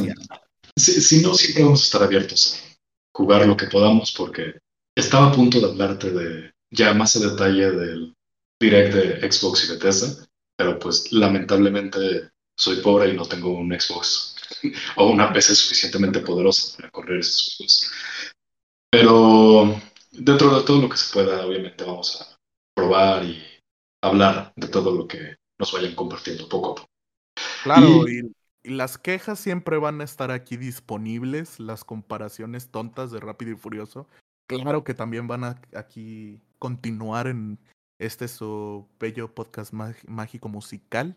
[0.77, 4.61] si, no, siempre vamos a estar abiertos a jugar lo que podamos porque
[4.95, 8.15] estaba a punto de hablarte de ya más a detalle del
[8.61, 10.25] direct de Xbox y Bethesda,
[10.57, 14.37] pero pues lamentablemente soy pobre y no tengo un Xbox
[14.97, 17.91] o una PC suficientemente poderosa para correr esos juegos.
[18.91, 22.37] Pero dentro de todo lo que se pueda, obviamente vamos a
[22.75, 23.43] probar y
[24.03, 26.89] hablar de todo lo que nos vayan compartiendo poco a poco.
[27.65, 28.33] Claro, y,
[28.65, 34.09] las quejas siempre van a estar aquí disponibles, las comparaciones tontas de Rápido y Furioso.
[34.49, 37.59] Claro que también van a aquí continuar en
[37.99, 41.17] este su bello podcast mágico musical.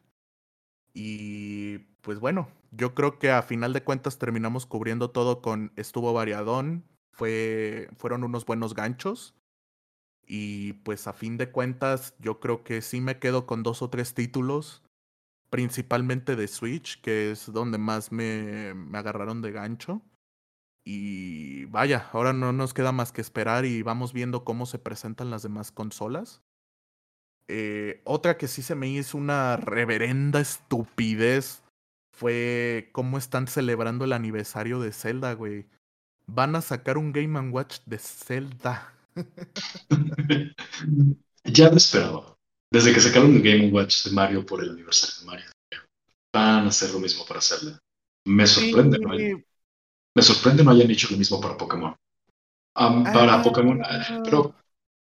[0.93, 6.13] Y pues bueno, yo creo que a final de cuentas terminamos cubriendo todo con estuvo
[6.13, 9.35] variadón, fue, fueron unos buenos ganchos.
[10.25, 13.89] Y pues a fin de cuentas, yo creo que sí me quedo con dos o
[13.89, 14.83] tres títulos,
[15.49, 20.03] principalmente de Switch, que es donde más me, me agarraron de gancho.
[20.85, 25.29] Y vaya, ahora no nos queda más que esperar y vamos viendo cómo se presentan
[25.29, 26.41] las demás consolas.
[27.51, 31.63] Eh, otra que sí se me hizo una reverenda estupidez
[32.15, 35.65] fue cómo están celebrando el aniversario de Zelda, güey.
[36.27, 38.93] Van a sacar un Game Watch de Zelda.
[41.43, 42.37] ya lo esperaba.
[42.71, 45.45] Desde que sacaron el Game Watch de Mario por el aniversario de Mario.
[46.31, 47.79] Van a hacer lo mismo para Zelda.
[48.27, 49.09] Me sorprende, ¿no?
[49.09, 51.95] Me sorprende no hayan hecho lo mismo para Pokémon.
[52.75, 53.41] para ah.
[53.41, 53.81] Pokémon,
[54.23, 54.53] pero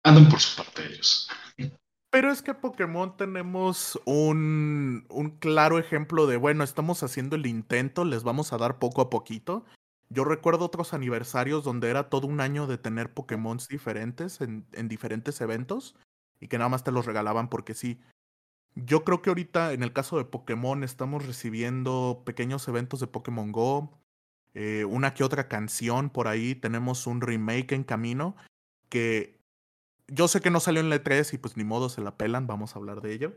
[0.04, 1.28] andan por su parte ellos.
[2.18, 8.06] Pero es que Pokémon tenemos un, un claro ejemplo de, bueno, estamos haciendo el intento,
[8.06, 9.66] les vamos a dar poco a poquito.
[10.10, 14.88] Yo recuerdo otros aniversarios donde era todo un año de tener Pokémon diferentes en, en
[14.88, 15.96] diferentes eventos
[16.40, 18.02] y que nada más te los regalaban porque sí.
[18.74, 23.52] Yo creo que ahorita en el caso de Pokémon estamos recibiendo pequeños eventos de Pokémon
[23.52, 24.02] Go,
[24.56, 28.36] eh, una que otra canción por ahí, tenemos un remake en camino
[28.90, 29.37] que
[30.08, 32.48] yo sé que no salió en la E3 y pues ni modo se la pelan,
[32.48, 33.36] vamos a hablar de ello.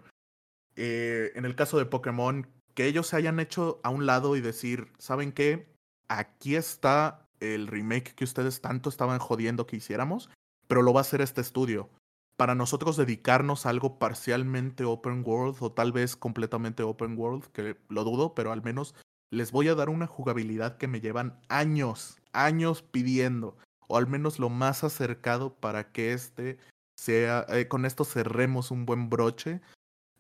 [0.77, 4.41] Eh, en el caso de Pokémon, que ellos se hayan hecho a un lado y
[4.41, 5.75] decir, ¿saben qué?
[6.09, 10.31] Aquí está el remake que ustedes tanto estaban jodiendo que hiciéramos,
[10.69, 11.91] pero lo va a hacer este estudio.
[12.37, 17.77] Para nosotros dedicarnos a algo parcialmente open world o tal vez completamente open world, que
[17.89, 18.95] lo dudo, pero al menos
[19.31, 23.57] les voy a dar una jugabilidad que me llevan años, años pidiendo
[23.91, 26.59] o al menos lo más acercado para que este
[26.97, 29.61] sea, eh, con esto cerremos un buen broche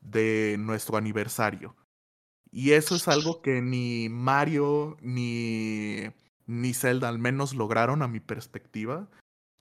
[0.00, 1.76] de nuestro aniversario.
[2.50, 6.00] Y eso es algo que ni Mario ni,
[6.46, 9.09] ni Zelda al menos lograron a mi perspectiva.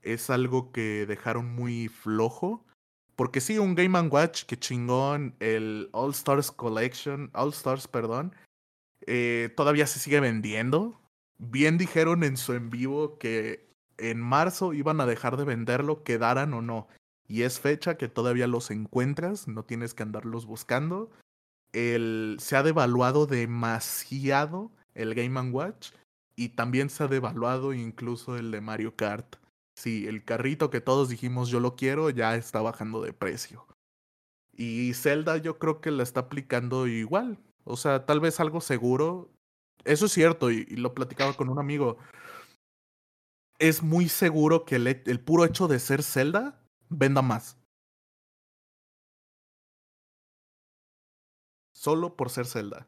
[0.02, 2.66] Es algo que dejaron muy flojo.
[3.16, 8.34] Porque sí, un Game Watch que chingón, el All Stars Collection, All Stars, perdón,
[9.06, 11.00] eh, todavía se sigue vendiendo.
[11.38, 13.69] Bien dijeron en su en vivo que
[14.00, 16.88] en marzo iban a dejar de venderlo, quedaran o no.
[17.28, 21.12] Y es fecha que todavía los encuentras, no tienes que andarlos buscando.
[21.74, 25.92] El, se ha devaluado demasiado el Game Watch
[26.36, 29.36] y también se ha devaluado incluso el de Mario Kart.
[29.76, 33.68] Sí, el carrito que todos dijimos yo lo quiero ya está bajando de precio.
[34.54, 37.38] Y Zelda yo creo que la está aplicando igual.
[37.64, 39.30] O sea, tal vez algo seguro.
[39.86, 41.98] Eso es cierto y, y lo platicaba con un amigo
[43.60, 47.58] es muy seguro que el, puro hecho de ser Zelda venda más.
[51.74, 52.88] Solo por ser Zelda.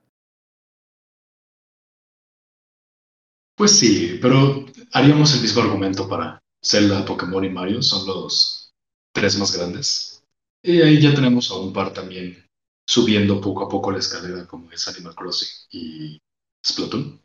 [3.56, 7.82] Pues sí, pero haríamos el mismo argumento para Zelda, Pokémon y Mario.
[7.82, 8.74] Son los
[9.14, 10.24] tres más grandes.
[10.64, 12.50] Y ahí ya tenemos a un par también
[12.88, 16.22] subiendo poco a poco la escalera, como es Animal Crossing y
[16.66, 17.22] Splatoon.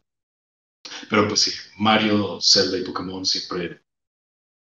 [1.08, 3.82] Pero pues sí, Mario, Zelda y Pokémon siempre,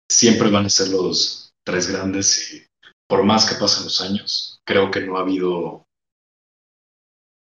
[0.09, 2.67] siempre van a ser los tres grandes y
[3.07, 5.87] por más que pasen los años, creo que no ha habido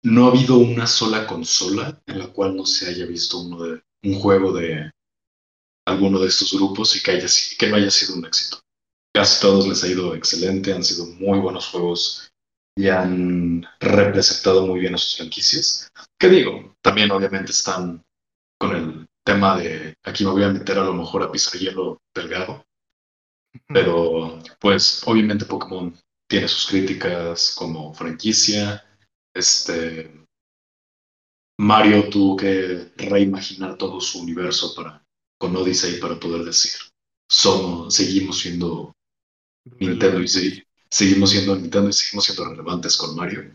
[0.02, 3.82] no ha habido una sola consola en la cual no se haya visto uno de,
[4.04, 4.90] un juego de
[5.86, 7.26] alguno de estos grupos y que, haya,
[7.58, 8.60] que no haya sido un éxito.
[9.14, 12.30] Casi todos les ha ido excelente, han sido muy buenos juegos
[12.76, 15.90] y han representado muy bien a sus franquicias.
[16.18, 18.02] Que digo, también obviamente están
[18.60, 22.02] con el tema de aquí me voy a meter a lo mejor a pisar hielo
[22.14, 22.64] delgado.
[23.66, 25.96] Pero pues obviamente Pokémon
[26.28, 28.84] tiene sus críticas como franquicia.
[29.34, 30.26] Este
[31.58, 35.04] Mario tuvo que reimaginar todo su universo para
[35.38, 36.72] con Odyssey para poder decir,
[37.26, 38.94] somos, seguimos siendo
[39.78, 43.50] Nintendo y sí, seguimos siendo Nintendo y seguimos siendo relevantes con Mario.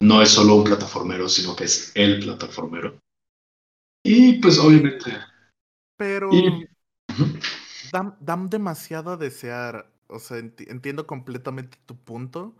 [0.00, 3.00] No es solo un plataformero, sino que es el plataformero.
[4.02, 5.12] Y pues obviamente.
[5.96, 6.30] Pero
[7.92, 9.90] dan, demasiado a desear.
[10.08, 12.54] O sea, entiendo completamente tu punto.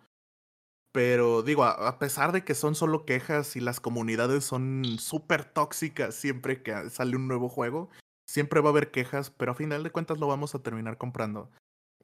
[0.93, 6.16] Pero digo, a, pesar de que son solo quejas y las comunidades son súper tóxicas
[6.16, 7.91] siempre que sale un nuevo juego,
[8.26, 11.49] siempre va a haber quejas, pero a final de cuentas lo vamos a terminar comprando.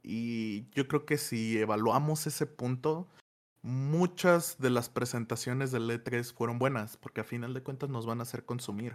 [0.04, 3.08] Y yo creo que si evaluamos ese punto,
[3.62, 8.20] muchas de las presentaciones del E3 fueron buenas, porque a final de cuentas nos van
[8.20, 8.94] a hacer consumir.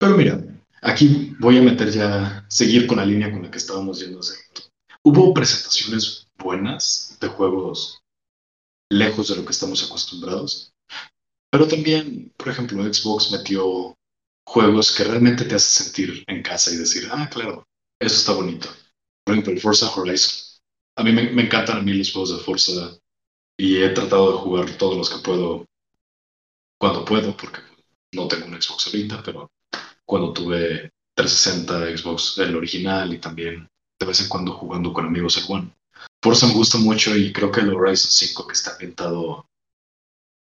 [0.00, 0.42] Pero mira,
[0.80, 4.34] aquí voy a meter ya, seguir con la línea con la que estábamos yendo hace
[5.02, 8.00] Hubo presentaciones buenas de juegos
[8.90, 10.72] lejos de lo que estamos acostumbrados,
[11.50, 13.94] pero también, por ejemplo, Xbox metió
[14.46, 17.66] juegos que realmente te hacen sentir en casa y decir, ah, claro,
[18.00, 18.70] eso está bonito.
[19.24, 20.60] Por ejemplo, el Forza Horizon.
[20.96, 22.98] A mí me, encantan a mí los juegos de Forza
[23.58, 25.66] y he tratado de jugar todos los que puedo
[26.78, 27.60] cuando puedo, porque
[28.14, 29.50] no tengo un Xbox ahorita, pero
[30.10, 35.36] cuando tuve 360 Xbox, el original, y también de vez en cuando jugando con amigos
[35.36, 35.72] el One.
[36.20, 39.46] Forza me gusta mucho y creo que el Horizon 5 que está ambientado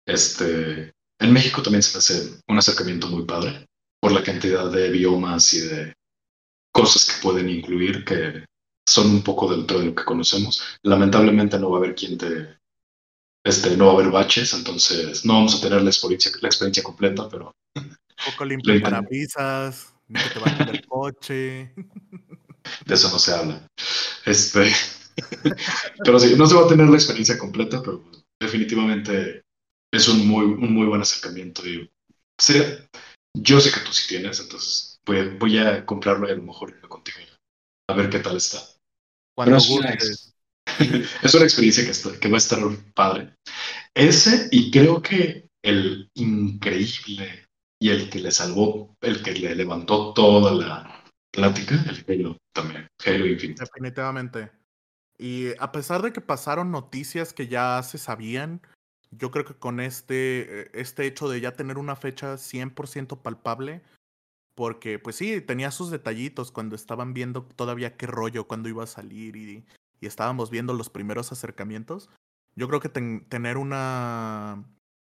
[0.06, 3.66] este, en México también se hace un acercamiento muy padre
[4.00, 5.94] por la cantidad de biomas y de
[6.70, 8.44] cosas que pueden incluir que
[8.86, 10.62] son un poco dentro de lo que conocemos.
[10.82, 12.58] Lamentablemente no va a haber quien te...
[13.42, 16.82] Este, no va a haber baches, entonces no vamos a tener la experiencia, la experiencia
[16.82, 17.54] completa, pero...
[18.24, 21.72] poco limpio para pisas, ni que te vayan del coche.
[22.86, 23.66] De eso no se habla.
[24.26, 24.72] Este...
[26.04, 28.02] pero sí, no se va a tener la experiencia completa, pero
[28.40, 29.42] definitivamente
[29.92, 31.66] es un muy, un muy buen acercamiento.
[31.66, 31.88] Y
[32.38, 32.88] sería,
[33.36, 36.70] yo sé que tú sí tienes, entonces voy a, a comprarlo y a lo mejor
[36.70, 37.18] irme contigo
[37.88, 38.58] a ver qué tal está.
[39.36, 39.90] Cuando es, una,
[41.22, 42.60] es una experiencia que, que va a estar
[42.94, 43.34] padre.
[43.94, 47.43] Ese y creo que el increíble
[47.84, 52.88] y el que le salvó, el que le levantó toda la plática, el Halo también,
[53.04, 53.62] Halo Infinite.
[53.62, 54.52] Definitivamente.
[55.18, 58.62] Y a pesar de que pasaron noticias que ya se sabían,
[59.10, 63.82] yo creo que con este, eh, este hecho de ya tener una fecha 100% palpable,
[64.54, 68.86] porque pues sí, tenía sus detallitos cuando estaban viendo todavía qué rollo, cuando iba a
[68.86, 69.66] salir y,
[70.00, 72.08] y estábamos viendo los primeros acercamientos.
[72.56, 74.64] Yo creo que tener una,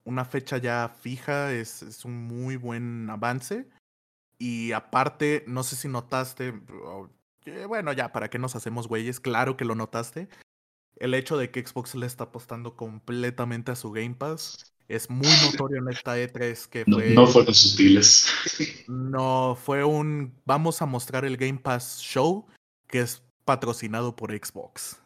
[0.08, 3.68] una fecha ya fija es, es un muy buen avance.
[4.38, 6.54] Y aparte, no sé si notaste,
[7.66, 9.20] bueno, ya, ¿para qué nos hacemos güeyes?
[9.20, 10.28] Claro que lo notaste
[11.00, 15.26] el hecho de que Xbox le está apostando completamente a su Game Pass es muy
[15.52, 17.10] notorio en esta E3 que fue...
[17.10, 18.26] No, fueron sutiles.
[18.88, 20.34] No, fue un...
[20.44, 22.46] Vamos a mostrar el Game Pass Show
[22.88, 25.00] que es patrocinado por Xbox.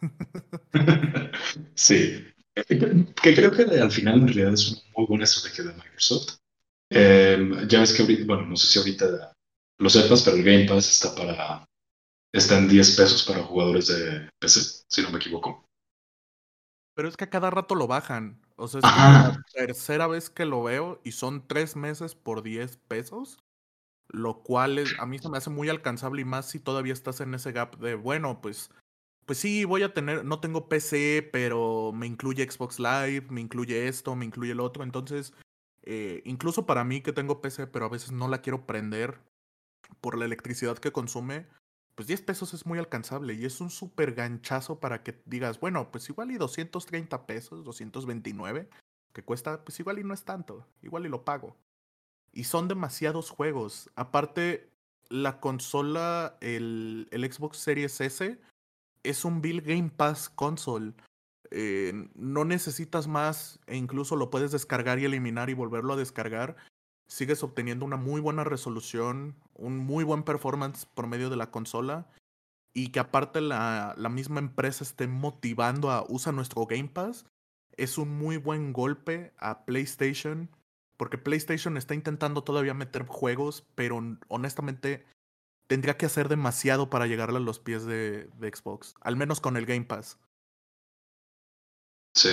[1.75, 2.27] sí.
[2.55, 6.37] Que creo que al final en realidad es una muy buena estrategia de Microsoft.
[6.91, 9.33] Em, ya ves que ahorita, bueno, no sé si ahorita
[9.79, 11.67] lo sepas, pero el Game Pass está para...
[12.35, 15.67] Está en 10 pesos para jugadores de PC, si no me equivoco.
[16.95, 18.41] Pero es que a cada rato lo bajan.
[18.57, 22.79] O sea, es la tercera vez que lo veo y son tres meses por 10
[22.89, 23.39] pesos.
[24.09, 27.21] Lo cual es, a mí se me hace muy alcanzable y más si todavía estás
[27.21, 28.71] en ese gap de, bueno, pues,
[29.27, 33.89] pues sí, voy a tener, no tengo PC, pero me incluye Xbox Live, me incluye
[33.89, 34.83] esto, me incluye el otro.
[34.83, 35.33] Entonces,
[35.83, 39.21] eh, incluso para mí que tengo PC, pero a veces no la quiero prender
[40.01, 41.47] por la electricidad que consume,
[41.95, 45.91] pues 10 pesos es muy alcanzable y es un súper ganchazo para que digas, bueno,
[45.91, 48.69] pues igual y 230 pesos, 229,
[49.13, 51.57] que cuesta, pues igual y no es tanto, igual y lo pago.
[52.33, 53.91] Y son demasiados juegos.
[53.95, 54.71] Aparte,
[55.11, 58.41] la consola, el, el Xbox Series S,
[59.03, 60.95] es un Bill Game Pass console.
[61.51, 66.57] Eh, no necesitas más e incluso lo puedes descargar y eliminar y volverlo a descargar
[67.13, 72.07] sigues obteniendo una muy buena resolución, un muy buen performance por medio de la consola
[72.73, 77.27] y que aparte la, la misma empresa esté motivando a usa nuestro Game Pass,
[77.77, 80.49] es un muy buen golpe a PlayStation,
[80.97, 85.05] porque PlayStation está intentando todavía meter juegos, pero honestamente
[85.69, 89.67] tendría que hacer demasiado para llegarle a los pies de, Xbox, al menos con el
[89.67, 90.19] Game Pass.
[92.15, 92.31] Sí.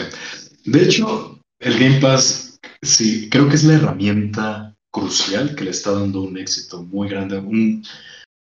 [0.65, 5.91] De hecho, el Game Pass, sí, creo que es la herramienta crucial que le está
[5.91, 7.85] dando un éxito muy grande, un,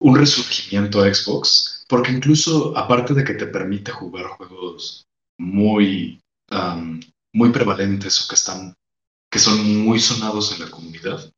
[0.01, 5.07] un resurgimiento a Xbox, porque incluso aparte de que te permite jugar juegos
[5.39, 6.20] muy,
[7.32, 8.74] muy prevalentes o que están
[9.30, 11.30] que son muy sonados en la comunidad,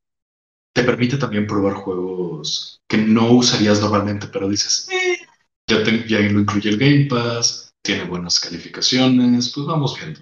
[0.73, 5.19] te permite también probar juegos que no usarías normalmente, pero dices, eh,
[5.67, 10.21] ya, ya lo incluye el Game Pass, tiene buenas calificaciones, pues vamos viendo.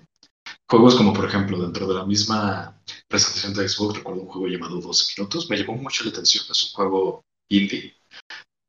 [0.69, 4.79] Juegos como, por ejemplo, dentro de la misma presentación de Xbox, recuerdo un juego llamado
[4.79, 7.95] 12 minutos, me llamó mucho la atención, es un juego indie,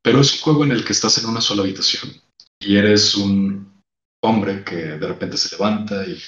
[0.02, 2.10] pero es un juego en el que estás en una sola habitación
[2.58, 3.82] y eres un
[4.22, 6.18] hombre que de repente se levanta y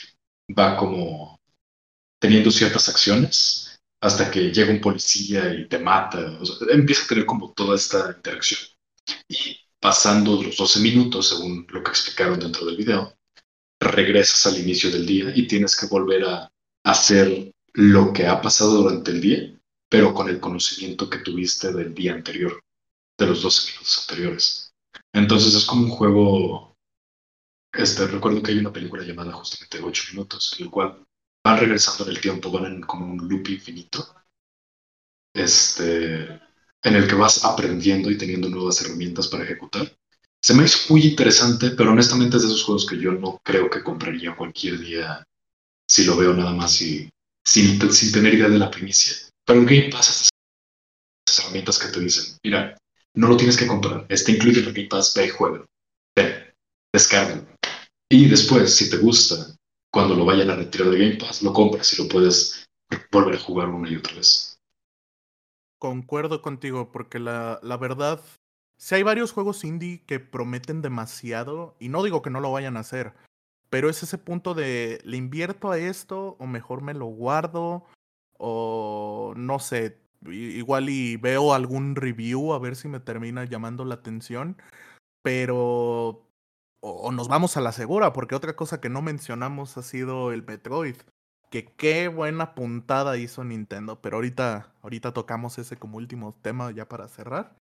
[0.58, 1.38] va como
[2.20, 3.71] teniendo ciertas acciones
[4.02, 6.38] hasta que llega un policía y te mata.
[6.68, 8.60] empieza a tener como toda esta interacción.
[9.28, 13.16] Y pasando los 12 minutos, según lo que explicaron dentro del video,
[13.80, 16.52] regresas al inicio del día y tienes que volver a
[16.84, 21.94] hacer lo que ha pasado durante el día, pero con el conocimiento que tuviste del
[21.94, 22.60] día anterior,
[23.16, 24.74] de los 12 minutos anteriores.
[25.12, 26.76] Entonces es como un juego,
[27.72, 31.06] este, recuerdo que hay una película llamada justamente 8 minutos, en el cual
[31.44, 34.14] van regresando en el tiempo, van en como un loop infinito,
[35.34, 39.90] este, en el que vas aprendiendo y teniendo nuevas herramientas para ejecutar.
[40.40, 43.70] Se me hizo muy interesante, pero honestamente es de esos juegos que yo no creo
[43.70, 45.24] que compraría cualquier día
[45.88, 47.08] si lo veo nada más y
[47.44, 49.14] sin, sin tener idea de la primicia.
[49.44, 50.30] Pero el Game Pass
[51.28, 52.76] esas herramientas que te dicen, mira,
[53.14, 55.64] no lo tienes que comprar, está incluido en el Game Pass, ve y juega,
[56.16, 56.54] ve,
[56.92, 57.44] descarga.
[58.10, 59.54] Y después, si te gusta,
[59.92, 62.66] cuando lo vayan a retirar de Game Pass, lo compras y lo puedes
[63.12, 64.58] volver a jugar una y otra vez.
[65.78, 68.20] Concuerdo contigo, porque la, la verdad,
[68.78, 72.76] si hay varios juegos indie que prometen demasiado, y no digo que no lo vayan
[72.76, 73.12] a hacer,
[73.68, 77.84] pero es ese punto de, ¿le invierto a esto o mejor me lo guardo?
[78.38, 83.96] O no sé, igual y veo algún review a ver si me termina llamando la
[83.96, 84.56] atención,
[85.22, 86.28] pero...
[86.84, 90.44] O, nos vamos a la segura, porque otra cosa que no mencionamos ha sido el
[90.44, 90.96] Metroid.
[91.48, 96.88] Que qué buena puntada hizo Nintendo, pero ahorita, ahorita tocamos ese como último tema ya
[96.88, 97.56] para cerrar.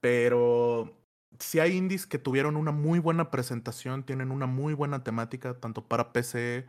[0.00, 0.96] Pero
[1.38, 5.86] si hay indies que tuvieron una muy buena presentación, tienen una muy buena temática, tanto
[5.86, 6.66] para PC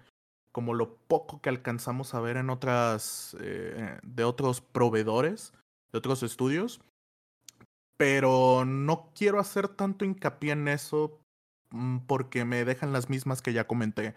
[0.51, 5.53] como lo poco que alcanzamos a ver en otras, eh, de otros proveedores,
[5.93, 6.81] de otros estudios.
[7.95, 11.20] Pero no quiero hacer tanto hincapié en eso
[12.07, 14.15] porque me dejan las mismas que ya comenté.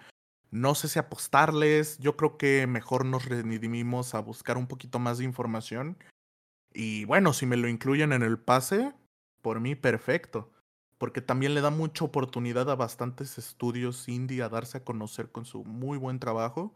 [0.50, 5.18] No sé si apostarles, yo creo que mejor nos redimimos a buscar un poquito más
[5.18, 5.98] de información.
[6.72, 8.92] Y bueno, si me lo incluyen en el pase,
[9.42, 10.50] por mí perfecto,
[10.98, 15.44] porque también le da mucha oportunidad a bastantes estudios indie a darse a conocer con
[15.44, 16.74] su muy buen trabajo.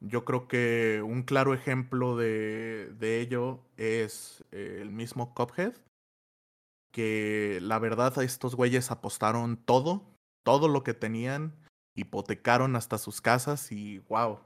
[0.00, 5.74] Yo creo que un claro ejemplo de, de ello es eh, el mismo Cuphead,
[6.92, 10.04] que la verdad a estos güeyes apostaron todo,
[10.44, 11.54] todo lo que tenían,
[11.94, 14.40] hipotecaron hasta sus casas y wow,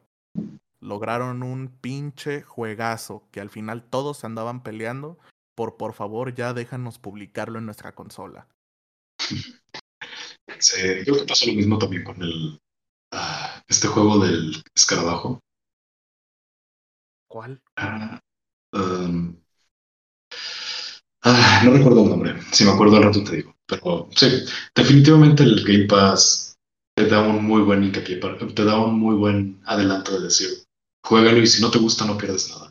[0.81, 5.19] lograron un pinche juegazo que al final todos se andaban peleando
[5.55, 8.49] por por favor ya déjanos publicarlo en nuestra consola.
[10.59, 12.61] Sí, creo que pasó lo mismo también con el
[13.13, 15.41] ah, este juego del escarabajo.
[17.29, 17.61] ¿Cuál?
[17.77, 18.21] Ah,
[18.73, 19.37] um,
[21.23, 22.35] ah, no recuerdo el nombre.
[22.53, 23.57] Si me acuerdo al rato te digo.
[23.67, 24.29] Pero sí,
[24.75, 26.57] definitivamente el Game Pass
[26.95, 28.21] te da un muy buen hincapié,
[28.55, 30.49] te da un muy buen adelanto de decir,
[31.05, 32.71] juégalo y si no te gusta no pierdes nada.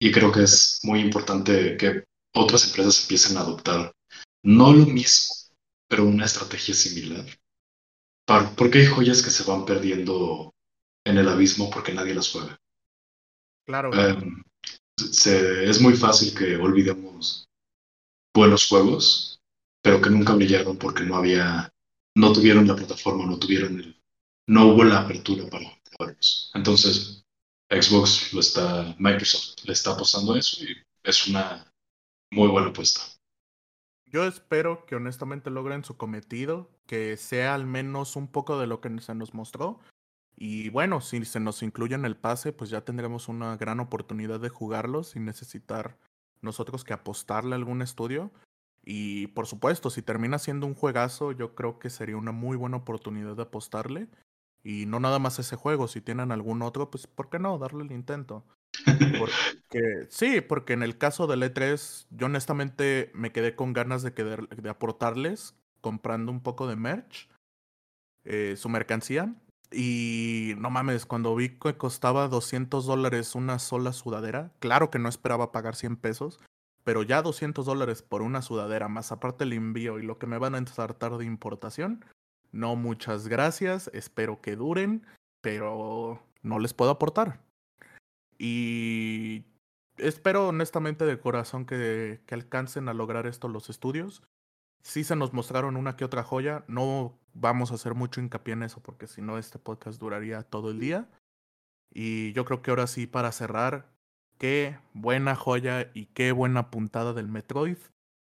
[0.00, 2.04] Y creo que es muy importante que
[2.34, 3.92] otras empresas empiecen a adoptar
[4.44, 5.34] no lo mismo,
[5.88, 7.24] pero una estrategia similar.
[8.56, 10.54] Porque hay joyas que se van perdiendo
[11.04, 12.58] en el abismo porque nadie las juega.
[13.66, 13.92] Claro.
[13.92, 14.42] Em,
[14.96, 17.48] es muy fácil que olvidemos
[18.34, 19.40] buenos juegos,
[19.82, 21.72] pero que nunca brillaron porque no había,
[22.14, 24.02] no tuvieron la plataforma, no tuvieron el,
[24.46, 26.50] no hubo la apertura para jugarlos.
[26.54, 27.24] Entonces,
[27.70, 31.72] Xbox lo está, Microsoft le está apostando a eso y es una
[32.30, 33.00] muy buena apuesta.
[34.06, 38.82] Yo espero que honestamente logren su cometido, que sea al menos un poco de lo
[38.82, 39.80] que se nos mostró.
[40.36, 44.38] Y bueno, si se nos incluye en el pase, pues ya tendremos una gran oportunidad
[44.40, 45.98] de jugarlo sin necesitar
[46.42, 48.30] nosotros que apostarle a algún estudio.
[48.84, 52.78] Y por supuesto, si termina siendo un juegazo, yo creo que sería una muy buena
[52.78, 54.08] oportunidad de apostarle.
[54.64, 57.58] Y no nada más ese juego, si tienen algún otro, pues ¿por qué no?
[57.58, 58.44] Darle el intento.
[59.18, 64.10] Porque, sí, porque en el caso del E3, yo honestamente me quedé con ganas de,
[64.10, 67.28] de aportarles comprando un poco de merch,
[68.24, 69.34] eh, su mercancía.
[69.72, 75.08] Y no mames, cuando vi que costaba 200 dólares una sola sudadera, claro que no
[75.08, 76.40] esperaba pagar 100 pesos,
[76.84, 80.38] pero ya 200 dólares por una sudadera, más aparte el envío y lo que me
[80.38, 82.04] van a ensartar de importación,
[82.52, 85.06] no, muchas gracias, espero que duren,
[85.40, 87.40] pero no les puedo aportar.
[88.38, 89.44] Y
[89.96, 94.22] espero honestamente de corazón que, que alcancen a lograr esto los estudios.
[94.82, 96.64] Sí se nos mostraron una que otra joya.
[96.68, 100.70] No vamos a hacer mucho hincapié en eso porque si no este podcast duraría todo
[100.70, 101.08] el día.
[101.92, 103.92] Y yo creo que ahora sí para cerrar,
[104.38, 107.78] qué buena joya y qué buena puntada del Metroid.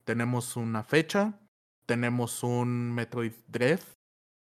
[0.04, 1.40] Tenemos una fecha,
[1.86, 3.80] tenemos un Metroid Dread,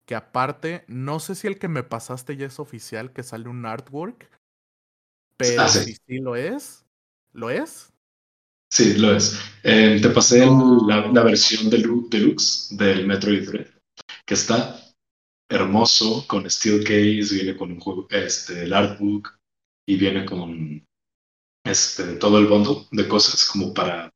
[0.05, 3.65] que aparte, no sé si el que me pasaste ya es oficial, que sale un
[3.65, 4.29] artwork,
[5.37, 6.85] pero Ah, si sí, sí lo es,
[7.31, 7.93] ¿lo es?
[8.83, 9.37] Sí, lo es.
[9.63, 13.67] Eh, te pasé la, la versión delu- deluxe del Metroid Dread,
[14.25, 14.79] que está
[15.49, 19.29] hermoso, con steel case, viene con un juego, este, el artbook
[19.87, 20.85] y viene con
[21.65, 24.11] este, todo el bundle de cosas como para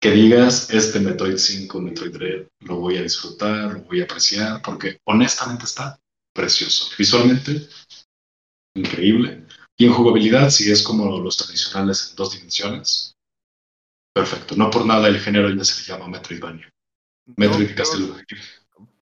[0.00, 4.62] que digas, este Metroid 5, Metroid Dread, lo voy a disfrutar, lo voy a apreciar,
[4.62, 5.98] porque honestamente está
[6.34, 6.90] precioso.
[6.98, 7.68] Visualmente,
[8.74, 9.46] increíble.
[9.76, 13.13] Y en jugabilidad, si es como los tradicionales en dos dimensiones,
[14.14, 14.54] perfecto.
[14.56, 16.72] No por nada el género ya se le llama Metroidvania.
[17.36, 18.24] Metroid Castlevania.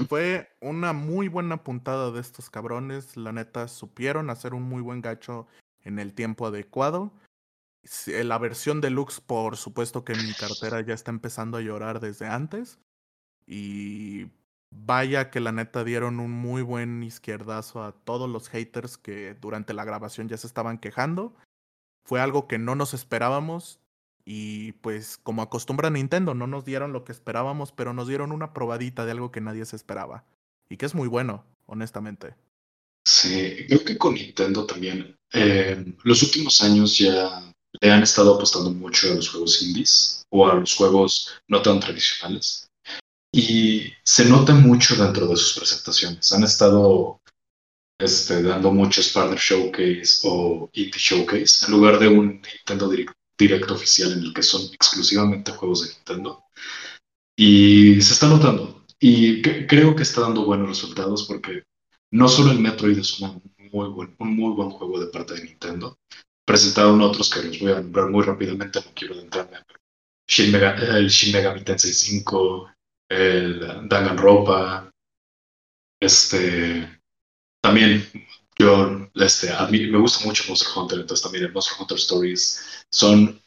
[0.09, 3.17] Fue una muy buena puntada de estos cabrones.
[3.17, 5.47] La neta, supieron hacer un muy buen gacho
[5.83, 7.13] en el tiempo adecuado.
[7.85, 12.27] Sí, La versión deluxe, por supuesto que mi cartera ya está empezando a llorar desde
[12.27, 12.79] antes.
[13.47, 14.31] Y
[14.71, 19.75] vaya que la neta dieron un muy buen izquierdazo a todos los haters que durante
[19.75, 21.35] la grabación ya se estaban quejando.
[22.05, 23.82] Fue algo que no nos esperábamos.
[24.25, 28.53] Y pues como acostumbra Nintendo, no nos dieron lo que esperábamos, pero nos dieron una
[28.53, 30.25] probadita de algo que nadie se esperaba.
[30.69, 32.35] Y que es muy bueno, honestamente.
[33.05, 35.17] Sí, creo que con Nintendo también.
[35.33, 40.47] eh, los últimos años ya le han estado apostando mucho a los juegos indies o
[40.47, 42.69] a los juegos no tan tradicionales.
[43.35, 46.31] Y se nota mucho dentro de sus presentaciones.
[46.33, 47.19] Han estado
[47.99, 53.71] este, dando muchos Partner Showcase o Indie Showcase en lugar de un Nintendo Direct, Direct
[53.71, 56.45] oficial en el que son exclusivamente juegos de Nintendo.
[57.37, 58.85] Y se está notando.
[59.01, 61.65] Y cre- creo que está dando buenos resultados porque
[62.11, 65.99] no solo el Metroid es muy buen, un muy buen juego de parte de Nintendo.
[66.45, 69.59] Presentaron otros que los voy a nombrar muy rápidamente, no quiero adentrarme.
[70.27, 72.71] el Shin Megami Tensei 5,
[73.09, 74.91] el Danganronpa,
[76.01, 77.01] este,
[77.61, 78.05] también
[78.63, 82.85] yo, este, a mí me gusta mucho Monster Hunter, entonces también el Monster Hunter Stories
[82.91, 83.41] son,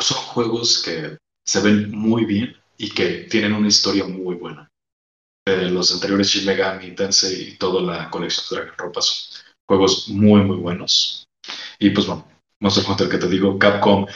[0.00, 4.70] son juegos que se ven muy bien y que tienen una historia muy buena.
[5.46, 10.42] Eh, los anteriores Shin Megami Tensei y toda la colección de Danganronpa son juegos muy,
[10.42, 11.26] muy buenos.
[11.78, 12.26] Y pues bueno,
[12.60, 14.06] Monster Hunter que te digo, Capcom,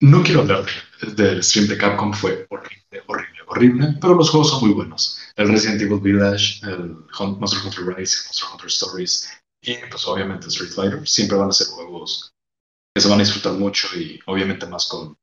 [0.00, 0.64] no quiero hablar
[1.00, 5.18] de- del stream de Capcom, fue horrible, horrible, horrible, pero los juegos son muy buenos.
[5.36, 6.96] El Resident Evil Village, el
[7.38, 9.28] Monster Hunter Rise, Monster Hunter Stories
[9.62, 12.32] y pues obviamente Street Fighter, siempre van a ser juegos
[12.94, 15.16] que se van a disfrutar mucho y obviamente más con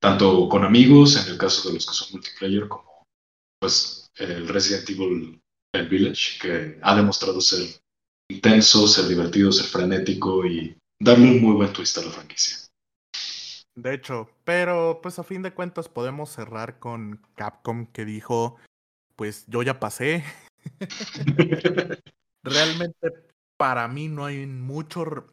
[0.00, 3.04] tanto con amigos, en el caso de los que son multiplayer, como
[3.60, 5.40] pues el Resident Evil
[5.74, 7.66] el Village, que ha demostrado ser
[8.30, 12.58] intenso, ser divertido, ser frenético y darle un muy buen twist a la franquicia.
[13.74, 18.56] De hecho, pero pues a fin de cuentas podemos cerrar con Capcom que dijo,
[19.16, 20.24] pues yo ya pasé.
[22.42, 23.25] Realmente
[23.56, 25.26] para mí no hay mucho,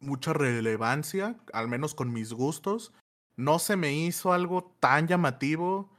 [0.00, 2.92] mucha relevancia, al menos con mis gustos.
[3.36, 5.90] No se me hizo algo tan llamativo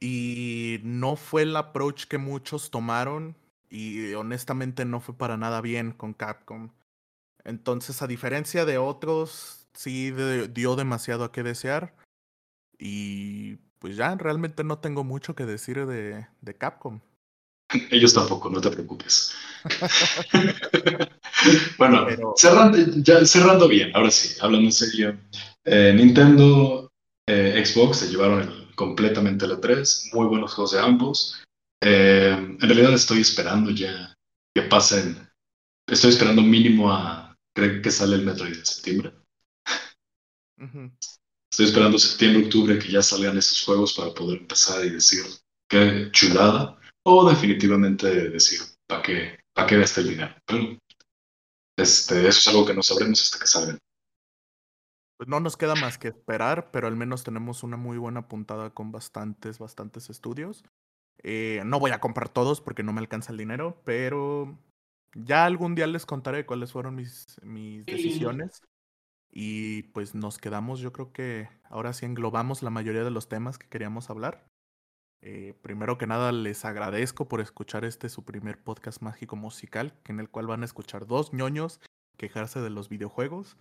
[0.00, 3.36] y no fue el approach que muchos tomaron
[3.70, 6.70] y honestamente no fue para nada bien con Capcom.
[7.44, 11.94] Entonces, a diferencia de otros, sí de- dio demasiado a qué desear.
[12.78, 17.00] Y pues ya, realmente no tengo mucho que decir de, de Capcom.
[17.90, 19.32] Ellos tampoco, no te preocupes.
[21.78, 25.18] bueno, Pero- cerrando, ya, cerrando bien, ahora sí, hablando en serio.
[25.64, 26.90] eh, Nintendo,
[27.26, 31.42] eh, Xbox se llevaron el- completamente la 3, muy buenos juegos de ambos.
[31.82, 34.14] Eh, en realidad estoy esperando ya
[34.54, 35.28] que pasen,
[35.86, 39.12] estoy esperando mínimo a, creo que sale el Metroid en septiembre.
[41.50, 45.24] Estoy esperando septiembre, octubre que ya salgan estos juegos para poder empezar y decir
[45.68, 46.77] qué chulada.
[47.10, 50.34] O definitivamente decir para qué, para qué gasta el dinero.
[50.44, 50.78] Pero
[51.78, 53.78] este, eso es algo que no sabremos hasta que salgan.
[55.16, 58.68] Pues no nos queda más que esperar, pero al menos tenemos una muy buena puntada
[58.74, 60.64] con bastantes, bastantes estudios.
[61.22, 64.58] Eh, no voy a comprar todos porque no me alcanza el dinero, pero
[65.14, 68.60] ya algún día les contaré cuáles fueron mis, mis decisiones.
[69.30, 73.56] Y pues nos quedamos, yo creo que ahora sí englobamos la mayoría de los temas
[73.56, 74.47] que queríamos hablar.
[75.20, 80.20] Eh, primero que nada, les agradezco por escuchar este su primer podcast mágico musical, en
[80.20, 81.80] el cual van a escuchar dos ñoños
[82.16, 83.56] quejarse de los videojuegos.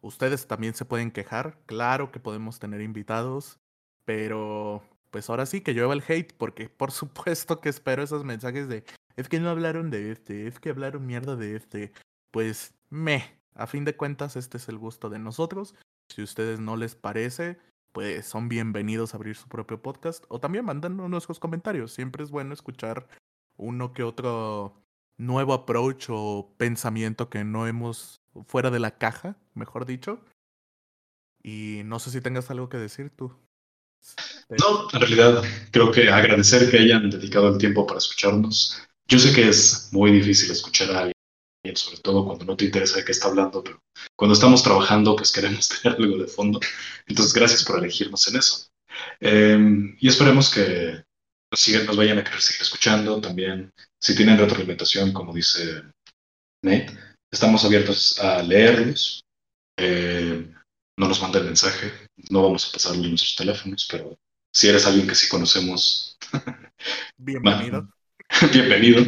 [0.00, 3.58] Ustedes también se pueden quejar, claro que podemos tener invitados,
[4.04, 8.68] pero pues ahora sí que llueva el hate, porque por supuesto que espero esos mensajes
[8.68, 8.84] de
[9.16, 11.92] es que no hablaron de este, es que hablaron mierda de este.
[12.30, 13.24] Pues me,
[13.54, 15.74] a fin de cuentas este es el gusto de nosotros.
[16.08, 17.58] Si a ustedes no les parece,
[17.94, 21.92] pues son bienvenidos a abrir su propio podcast o también mandando nuestros comentarios.
[21.92, 23.06] Siempre es bueno escuchar
[23.56, 24.74] uno que otro
[25.16, 30.20] nuevo approach o pensamiento que no hemos fuera de la caja, mejor dicho.
[31.40, 33.32] Y no sé si tengas algo que decir tú.
[34.48, 38.82] No, en realidad creo que agradecer que hayan dedicado el tiempo para escucharnos.
[39.06, 41.13] Yo sé que es muy difícil escuchar a alguien,
[41.74, 43.80] sobre todo cuando no te interesa de qué está hablando, pero
[44.16, 46.60] cuando estamos trabajando, pues queremos tener algo de fondo.
[47.06, 48.68] Entonces, gracias por elegirnos en eso.
[49.20, 51.02] Em, y esperemos que
[51.50, 53.72] nos, nos vayan a querer seguir escuchando también.
[54.00, 55.82] Si tienen retroalimentación, como dice
[56.62, 56.96] Nate,
[57.32, 59.24] estamos abiertos a leerlos.
[59.78, 60.54] Eh,
[60.96, 61.92] no nos manden mensaje,
[62.30, 64.16] no vamos a pasarle nuestros teléfonos, pero
[64.52, 66.16] si eres alguien que sí conocemos,
[67.16, 67.88] bienvenido.
[68.52, 69.04] bienvenido.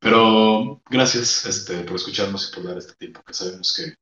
[0.00, 3.94] Pero gracias este, por escucharnos y por dar este tiempo, que sabemos que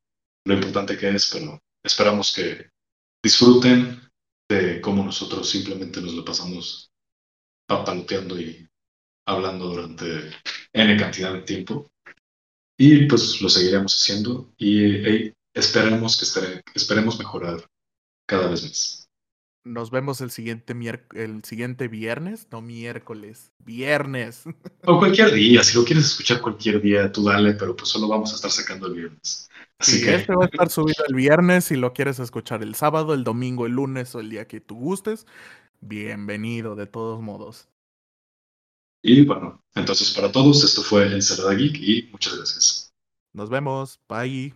[0.44, 2.70] lo importante que es, pero esperamos que
[3.22, 4.00] disfruten
[4.48, 6.90] de cómo nosotros simplemente nos lo pasamos
[7.66, 8.68] papaloteando y
[9.26, 10.30] hablando durante
[10.72, 11.90] N cantidad de tiempo.
[12.78, 17.66] Y pues lo seguiremos haciendo y esperemos, que esperemos mejorar
[18.28, 19.05] cada vez más.
[19.66, 20.74] Nos vemos el siguiente,
[21.14, 24.44] el siguiente viernes, no miércoles, viernes.
[24.86, 28.30] O cualquier día, si lo quieres escuchar cualquier día, tú dale, pero pues solo vamos
[28.30, 29.50] a estar sacando el viernes.
[29.80, 30.14] Así que...
[30.14, 33.66] este va a estar subido el viernes, si lo quieres escuchar el sábado, el domingo,
[33.66, 35.26] el lunes o el día que tú gustes,
[35.80, 37.68] bienvenido de todos modos.
[39.02, 42.94] Y bueno, entonces para todos, esto fue Ensalada Geek y muchas gracias.
[43.32, 44.54] Nos vemos, bye.